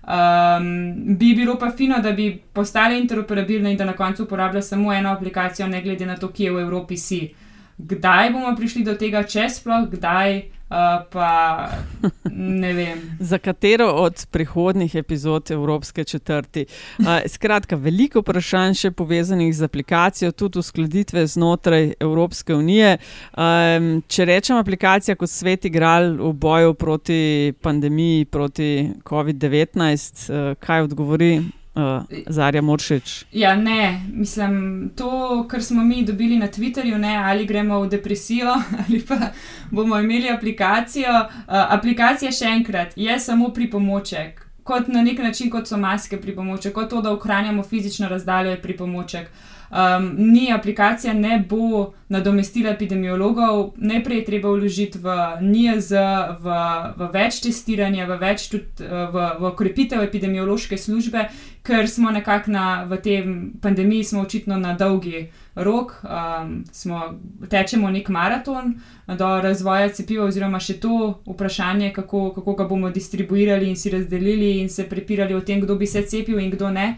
Um, 0.10 0.94
bi 1.18 1.36
bilo 1.36 1.54
pa 1.60 1.70
fino, 1.72 2.00
da 2.02 2.12
bi 2.12 2.42
postale 2.54 2.98
interoperabilne 3.00 3.72
in 3.72 3.78
da 3.78 3.86
na 3.86 3.94
koncu 3.94 4.24
uporablja 4.24 4.62
samo 4.62 4.94
eno 4.94 5.12
aplikacijo, 5.12 5.68
ne 5.68 5.82
glede 5.82 6.06
na 6.06 6.16
to, 6.18 6.32
kje 6.34 6.52
v 6.52 6.62
Evropi 6.62 6.98
si. 6.98 7.20
Kdaj 7.78 8.32
bomo 8.34 8.56
prišli 8.58 8.84
do 8.84 8.96
tega, 8.98 9.22
če 9.24 9.46
sploh 9.50 9.86
kdaj, 9.92 10.42
Uh, 10.70 11.02
pa 11.10 11.70
ne 12.32 12.74
vem. 12.74 13.00
Za 13.32 13.38
katero 13.38 13.88
od 13.88 14.26
prihodnih 14.32 14.96
epizod 14.96 15.52
Evropske 15.52 16.04
četrti? 16.04 16.66
Uh, 17.00 17.06
skratka, 17.28 17.76
veliko 17.76 18.22
vprašanj 18.22 18.78
še 18.78 18.92
povezanih 18.92 19.50
z 19.56 19.66
aplikacijo, 19.66 20.32
tudi 20.32 20.62
uskladitve 20.62 21.26
znotraj 21.28 21.94
Evropske 22.00 22.54
unije. 22.54 22.98
Um, 23.34 24.04
če 24.08 24.30
rečem 24.30 24.62
aplikacija 24.62 25.18
kot 25.18 25.34
svet 25.34 25.66
igral 25.66 26.14
v 26.20 26.34
boju 26.38 26.78
proti 26.78 27.54
pandemiji, 27.62 28.30
proti 28.30 28.70
COVID-19, 29.10 30.30
uh, 30.30 30.54
kaj 30.62 30.86
odgovori 30.86 31.40
uh, 31.80 32.20
Zarja 32.28 32.62
Moršič. 32.62 33.26
Ja, 33.32 33.56
ne, 33.56 34.06
mislim, 34.14 34.92
to, 34.96 35.46
kar 35.50 35.64
smo 35.64 35.84
mi 35.84 36.06
dobili 36.06 36.38
na 36.38 36.48
Twitterju, 36.48 36.98
ne, 36.98 37.16
ali 37.18 37.46
gremo 37.46 37.80
v 37.82 37.90
depresijo, 37.90 38.56
ali 38.88 39.02
pa 39.08 39.16
bomo 39.72 40.00
imeli 40.00 40.30
aplikacijo. 40.30 41.14
Uh, 41.20 41.44
aplikacija 41.48 42.32
še 42.32 42.46
enkrat 42.46 42.94
je 42.96 43.20
samo 43.20 43.50
pripomoček. 43.54 44.46
Kot 44.64 44.88
na 44.88 45.02
nek 45.02 45.20
način, 45.20 45.50
kot 45.50 45.68
so 45.68 45.78
maske 45.78 46.22
pripomoček, 46.22 46.74
kot 46.74 46.90
to, 46.90 47.02
da 47.02 47.14
ohranjamo 47.14 47.64
fizično 47.64 48.10
razdaljo, 48.10 48.52
je 48.52 48.62
pripomoček. 48.62 49.32
Um, 49.70 50.14
ni 50.18 50.52
aplikacija, 50.54 51.14
ne 51.14 51.44
bo 51.50 51.94
nadomestila 52.10 52.74
epidemiologov, 52.74 53.74
najprej 53.78 54.18
je 54.18 54.26
treba 54.26 54.50
vložiti 54.50 54.98
v 54.98 55.18
NIAZ, 55.42 55.90
v, 56.42 56.58
v 56.98 57.10
več 57.14 57.42
testiranja, 57.46 58.08
v 58.10 58.18
več 58.18 58.50
tudi 58.50 58.90
v, 58.90 59.28
v 59.40 59.54
krepitev 59.54 60.02
epidemiološke 60.04 60.78
službe, 60.78 61.28
ker 61.64 61.86
smo 61.88 62.12
nekako 62.12 62.52
na, 62.52 62.66
v 62.90 62.98
tem 62.98 63.54
pandemiji, 63.62 64.04
smo 64.04 64.26
očitno 64.26 64.58
na 64.58 64.74
dolgi 64.74 65.30
rok, 65.56 66.02
um, 66.04 66.64
smo, 66.72 67.20
tečemo 67.50 67.90
nek 67.90 68.10
maraton 68.10 68.74
do 69.08 69.30
razvoja 69.42 69.90
cepiva, 69.94 70.26
oziroma 70.26 70.60
še 70.60 70.80
to 70.80 71.22
vprašanje, 71.28 71.92
kako, 71.94 72.30
kako 72.36 72.54
ga 72.56 72.68
bomo 72.70 72.90
distribuirali 72.90 73.70
in 73.70 73.76
si 73.76 73.90
razdelili 73.90 74.60
in 74.62 74.70
se 74.70 74.88
prepirali 74.90 75.36
o 75.36 75.42
tem, 75.42 75.62
kdo 75.62 75.76
bi 75.76 75.88
se 75.88 76.06
cepil 76.08 76.40
in 76.40 76.52
kdo 76.52 76.72
ne. 76.72 76.96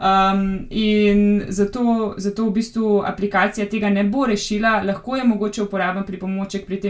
Um, 0.00 0.66
in 0.70 1.44
zato, 1.48 2.14
zato 2.16 2.46
v 2.48 2.54
bistvu 2.56 3.02
aplikacija 3.06 3.68
tega 3.68 3.90
ne 3.90 4.04
bo 4.04 4.24
rešila, 4.26 4.49
lahko 4.58 5.16
je 5.16 5.24
mogoče 5.24 5.62
uporaben 5.62 6.04
pripomoček, 6.06 6.66
pri, 6.66 6.80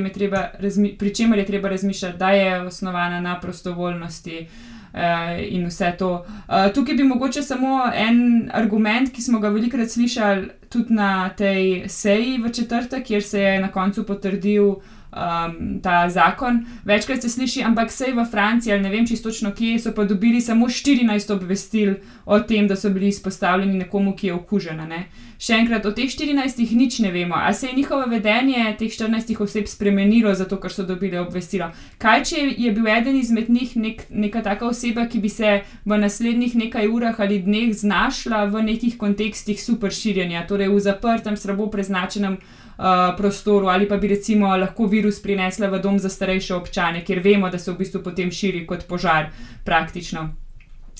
pri 0.99 1.15
čemer 1.15 1.39
je 1.39 1.47
treba 1.47 1.69
razmišljati, 1.69 2.19
da 2.19 2.31
je 2.31 2.61
osnovana 2.61 3.21
na 3.21 3.41
prostovoljnosti. 3.41 4.47
Uh, 4.93 5.01
in 5.49 5.67
vse 5.67 5.93
to. 5.99 6.27
Uh, 6.49 6.73
tukaj 6.75 6.95
bi 6.95 7.05
mogoče 7.05 7.43
samo 7.43 7.79
en 7.95 8.51
argument, 8.53 9.13
ki 9.15 9.23
smo 9.23 9.39
ga 9.39 9.49
velikokrat 9.49 9.91
slišali 9.91 10.49
tudi 10.69 10.95
na 10.95 11.29
tej 11.29 11.85
seji 11.89 12.39
v 12.43 12.51
četrtek, 12.53 13.07
kjer 13.07 13.23
se 13.23 13.41
je 13.41 13.61
na 13.61 13.69
koncu 13.71 14.03
potrdil 14.07 14.67
uh, 14.67 14.83
um, 15.13 15.81
ta 15.83 16.09
zakon. 16.11 16.65
Večkrat 16.85 17.23
se 17.23 17.29
sliši, 17.29 17.63
ampak 17.63 17.91
sej 17.93 18.13
v 18.13 18.25
Franciji 18.31 18.73
ali 18.73 18.83
ne 18.83 18.91
vem 18.91 19.07
čisto 19.07 19.31
točno 19.31 19.53
kje, 19.55 19.79
so 19.79 19.93
pa 19.95 20.05
dobili 20.05 20.41
samo 20.41 20.69
14 20.69 21.33
obvestil 21.33 21.95
o 22.25 22.41
tem, 22.41 22.69
da 22.69 22.77
so 22.77 22.91
bili 22.91 23.09
izpostavljeni 23.09 23.79
nekomu, 23.79 24.17
ki 24.17 24.27
je 24.27 24.35
okužen. 24.35 24.89
Ne? 24.89 25.05
Še 25.41 25.57
enkrat, 25.57 25.87
o 25.89 25.91
teh 25.97 26.11
14 26.13 26.59
nič 26.77 26.99
ne 27.01 27.09
vemo. 27.15 27.33
Ali 27.33 27.57
se 27.57 27.71
je 27.71 27.77
njihovo 27.77 28.05
vedenje 28.11 28.75
teh 28.79 28.93
14 28.93 29.39
oseb 29.41 29.69
spremenilo, 29.73 30.35
zato 30.37 30.59
ker 30.61 30.73
so 30.73 30.85
dobili 30.85 31.17
obvestilo? 31.17 31.71
Kaj, 31.99 32.25
če 32.29 32.43
je 32.61 32.73
bil 32.77 32.89
eden 32.93 33.17
izmed 33.17 33.49
njih 33.49 33.73
nek, 33.81 34.03
neka 34.11 34.43
taka 34.45 34.69
oseba, 34.69 35.07
ki 35.09 35.21
bi 35.23 35.31
se 35.33 35.63
v 35.89 35.99
naslednjih 36.03 36.59
nekaj 36.61 36.91
urah 36.93 37.23
ali 37.25 37.39
dneh 37.41 37.73
znašla 37.73 38.43
v 38.53 38.67
nekih 38.69 38.99
kontekstih 39.01 39.63
super 39.63 39.97
širjenja, 39.97 40.45
torej 40.45 40.69
v 40.69 40.85
zaprtem, 40.85 41.41
slabo 41.41 41.71
preznačenem 41.73 42.37
uh, 42.37 43.17
prostoru, 43.17 43.73
ali 43.73 43.89
pa 43.89 43.97
bi 43.97 44.13
recimo 44.13 44.53
lahko 44.61 44.93
virus 44.93 45.23
prinesla 45.25 45.73
v 45.73 45.81
dom 45.81 45.97
za 45.97 46.13
starejše 46.13 46.53
občane, 46.53 47.01
ker 47.01 47.25
vemo, 47.25 47.49
da 47.49 47.57
se 47.57 47.73
v 47.73 47.81
bistvu 47.81 48.05
potem 48.05 48.29
širi 48.29 48.67
kot 48.69 48.85
požar 48.85 49.33
praktično. 49.65 50.29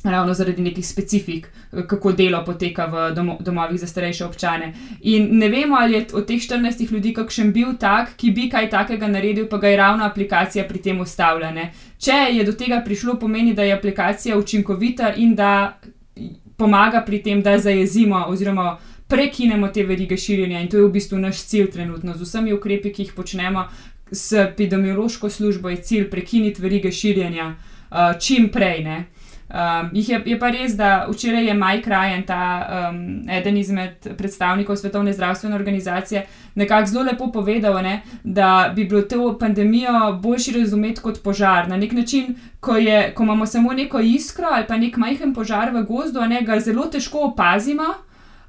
Ravno 0.05 0.35
zaradi 0.35 0.63
nekih 0.63 0.87
specifik, 0.87 1.49
kako 1.89 2.13
delo 2.13 2.45
poteka 2.45 2.87
v 2.87 3.15
domo, 3.15 3.37
domovih 3.41 3.81
za 3.81 3.87
starejše 3.87 4.25
občane. 4.25 4.73
In 5.01 5.29
ne 5.39 5.49
vemo, 5.49 5.77
ali 5.77 5.95
je 5.95 6.07
od 6.13 6.27
teh 6.27 6.41
14 6.41 6.93
ljudi 6.93 7.13
kakšen 7.15 7.53
bil 7.53 7.75
tak, 7.81 8.15
ki 8.17 8.31
bi 8.31 8.49
kaj 8.51 8.71
takega 8.71 9.09
naredil, 9.09 9.49
pa 9.49 9.59
ga 9.59 9.69
je 9.69 9.77
ravno 9.77 10.05
aplikacija 10.05 10.65
pri 10.65 10.79
tem 10.83 11.01
ustavljena. 11.01 11.69
Če 11.99 12.17
je 12.33 12.45
do 12.45 12.53
tega 12.53 12.81
prišlo, 12.85 13.19
pomeni, 13.21 13.55
da 13.55 13.63
je 13.63 13.77
aplikacija 13.77 14.39
učinkovita 14.39 15.13
in 15.17 15.35
da 15.35 15.79
pomaga 16.57 17.05
pri 17.07 17.23
tem, 17.23 17.43
da 17.43 17.59
zajezimo 17.59 18.25
oziroma 18.29 18.79
prekinemo 19.09 19.69
te 19.69 19.85
verige 19.85 20.17
širjenja 20.17 20.61
in 20.61 20.69
to 20.69 20.79
je 20.79 20.85
v 20.85 20.93
bistvu 20.93 21.19
naš 21.19 21.45
cilj 21.45 21.71
trenutno 21.71 22.15
z 22.17 22.25
vsemi 22.25 22.53
ukrepi, 22.53 22.93
ki 22.93 23.03
jih 23.03 23.15
počnemo. 23.17 23.69
S 24.13 24.33
epidemiološko 24.33 25.31
službo 25.31 25.69
je 25.69 25.77
cilj 25.77 26.11
prekiniti 26.11 26.63
verige 26.63 26.93
širjenja 26.93 27.53
uh, 27.55 28.19
čim 28.19 28.49
prej. 28.49 28.87
Uh, 28.87 29.20
Um, 29.51 29.91
je, 29.93 30.23
je 30.27 30.39
pa 30.39 30.51
res, 30.55 30.77
da 30.79 31.07
včeraj 31.11 31.49
je 31.49 31.55
Mike 31.55 31.91
Ryan, 31.91 32.23
ta 32.27 32.43
um, 32.91 33.29
eden 33.31 33.57
izmed 33.59 34.07
predstavnikov 34.19 34.77
Svetovne 34.77 35.13
zdravstvene 35.13 35.57
organizacije, 35.57 36.27
nekako 36.55 36.87
zelo 36.87 37.03
lepo 37.05 37.33
povedal, 37.33 37.83
ne, 37.83 38.03
da 38.25 38.73
bi 38.77 38.85
bilo 38.85 39.03
to 39.03 39.39
pandemijo 39.39 40.13
boljši 40.23 40.59
razumeti 40.61 41.01
kot 41.01 41.23
požar. 41.23 41.69
Na 41.69 41.77
nek 41.77 41.93
način, 41.93 42.37
ko, 42.61 42.77
je, 42.77 43.15
ko 43.15 43.23
imamo 43.23 43.47
samo 43.47 43.73
neko 43.73 44.01
iskro 44.01 44.47
ali 44.53 44.67
pa 44.69 44.77
nek 44.77 44.97
majhen 44.97 45.35
požar 45.35 45.75
v 45.75 45.83
gozdu, 45.83 46.21
ne, 46.21 46.43
ga 46.43 46.61
zelo 46.61 46.87
težko 46.87 47.19
opazimo. 47.33 47.91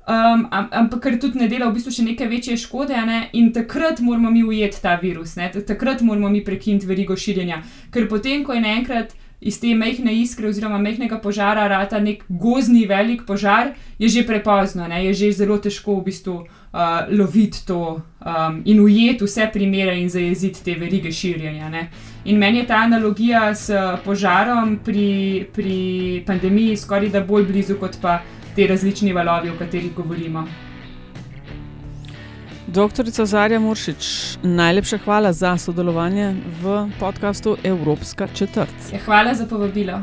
Um, 0.02 0.48
ampak 0.52 1.02
ker 1.02 1.20
tudi 1.22 1.40
ne 1.40 1.48
dela 1.48 1.70
v 1.70 1.78
bistvu 1.78 1.92
še 1.94 2.04
neke 2.06 2.26
večje 2.30 2.58
škode, 2.58 2.98
ne? 3.06 3.30
in 3.38 3.52
takrat 3.54 4.00
moramo 4.02 4.32
mi 4.34 4.42
ujeti 4.44 4.82
ta 4.82 4.96
virus, 5.02 5.36
ne? 5.38 5.50
takrat 5.50 6.02
moramo 6.02 6.30
mi 6.30 6.42
prekiniti 6.46 6.90
verigo 6.90 7.18
širjenja. 7.18 7.62
Ker 7.94 8.10
potem, 8.10 8.42
ko 8.44 8.54
je 8.54 8.62
naenkrat 8.62 9.14
iz 9.42 9.60
te 9.60 9.74
mehke 9.76 10.14
iskre 10.14 10.48
oziroma 10.48 10.78
mehkega 10.78 11.18
požara 11.22 11.68
rata 11.68 12.00
nek 12.00 12.24
gozni 12.30 12.86
velik 12.86 13.26
požar, 13.26 13.74
je 14.00 14.10
že 14.10 14.24
prepozno, 14.28 14.88
ne? 14.88 15.06
je 15.06 15.14
že 15.14 15.32
zelo 15.32 15.58
težko 15.58 15.96
v 16.00 16.04
bistvu 16.06 16.36
uh, 16.42 17.10
loviti 17.10 17.66
to 17.66 18.02
um, 18.22 18.62
in 18.66 18.80
ujeti 18.80 19.26
vse 19.26 19.50
primere 19.54 19.98
in 20.00 20.10
zajeziti 20.10 20.64
te 20.64 20.76
verige 20.76 21.12
širjenja. 21.12 21.70
Ne? 21.70 21.90
In 22.26 22.38
meni 22.38 22.62
je 22.62 22.68
ta 22.68 22.84
analogija 22.86 23.56
s 23.56 23.74
požarom 24.06 24.78
pri, 24.86 25.48
pri 25.54 26.24
pandemiji 26.26 26.78
skoraj 26.78 27.10
da 27.10 27.26
bolj 27.26 27.50
blizu 27.50 27.80
kot 27.82 27.98
pa 28.02 28.22
te 28.56 28.68
različni 28.68 29.14
valovi, 29.14 29.50
o 29.50 29.58
katerih 29.58 29.94
govorimo. 29.96 30.48
Doktorica 32.72 33.26
Zarja 33.26 33.60
Muršič, 33.60 34.38
najlepša 34.44 34.98
hvala 35.04 35.34
za 35.34 35.58
sodelovanje 35.58 36.36
v 36.64 36.88
podkastu 37.00 37.58
Evropska 37.64 38.28
četrt. 38.28 38.72
Ja, 38.94 39.00
hvala 39.06 39.34
za 39.34 39.46
povabilo. 39.46 40.00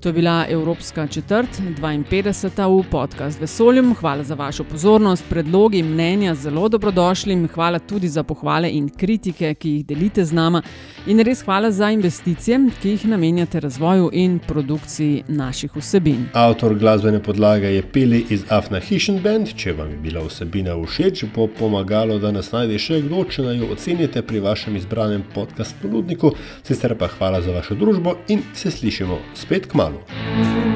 To 0.00 0.08
je 0.08 0.12
bila 0.12 0.46
Evropska 0.48 1.06
četrt, 1.06 1.48
52. 1.80 2.80
v 2.80 2.90
podkastu 2.90 3.40
Vesoljem. 3.40 3.94
Hvala 3.94 4.22
za 4.22 4.34
vašo 4.34 4.64
pozornost, 4.64 5.24
predlogi, 5.30 5.82
mnenja, 5.82 6.34
zelo 6.34 6.68
dobrodošli. 6.68 7.48
Hvala 7.54 7.78
tudi 7.78 8.08
za 8.08 8.22
pohvale 8.22 8.70
in 8.70 8.88
kritike, 8.88 9.54
ki 9.54 9.70
jih 9.70 9.86
delite 9.86 10.24
z 10.24 10.32
nama. 10.32 10.62
In 11.06 11.20
res 11.20 11.42
hvala 11.44 11.70
za 11.70 11.90
investicije, 11.90 12.58
ki 12.82 12.90
jih 12.90 13.06
namenjate 13.06 13.60
razvoju 13.60 14.10
in 14.12 14.38
produkciji 14.38 15.22
naših 15.28 15.76
vsebin. 15.76 16.28
Avtor 16.32 16.74
glasbene 16.74 17.22
podlage 17.22 17.66
je 17.66 17.82
Pili 17.92 18.26
iz 18.30 18.44
Afna 18.48 18.80
Hishn 18.80 19.22
Band. 19.22 19.54
Če 19.56 19.72
vam 19.72 19.90
je 19.90 19.96
bila 19.96 20.26
vsebina 20.26 20.76
všeč, 20.76 21.24
bo 21.34 21.46
pomagalo, 21.46 22.18
da 22.18 22.32
nas 22.32 22.52
najde 22.52 22.78
še 22.78 23.00
kdo, 23.06 23.24
če 23.24 23.42
naj 23.42 23.58
jo 23.62 23.72
ocenite 23.72 24.22
pri 24.22 24.40
vašem 24.40 24.76
izbranem 24.76 25.24
podkastu 25.34 25.74
ponudniku. 25.82 26.34
Sicer 26.62 26.98
pa 26.98 27.08
hvala 27.16 27.40
za 27.40 27.56
vašo 27.56 27.74
družbo 27.74 28.16
in 28.28 28.42
se 28.54 28.70
slišimo 28.70 29.18
spet 29.34 29.66
k 29.66 29.74
malu. 29.74 29.85
Thank 29.86 30.66
you. 30.70 30.75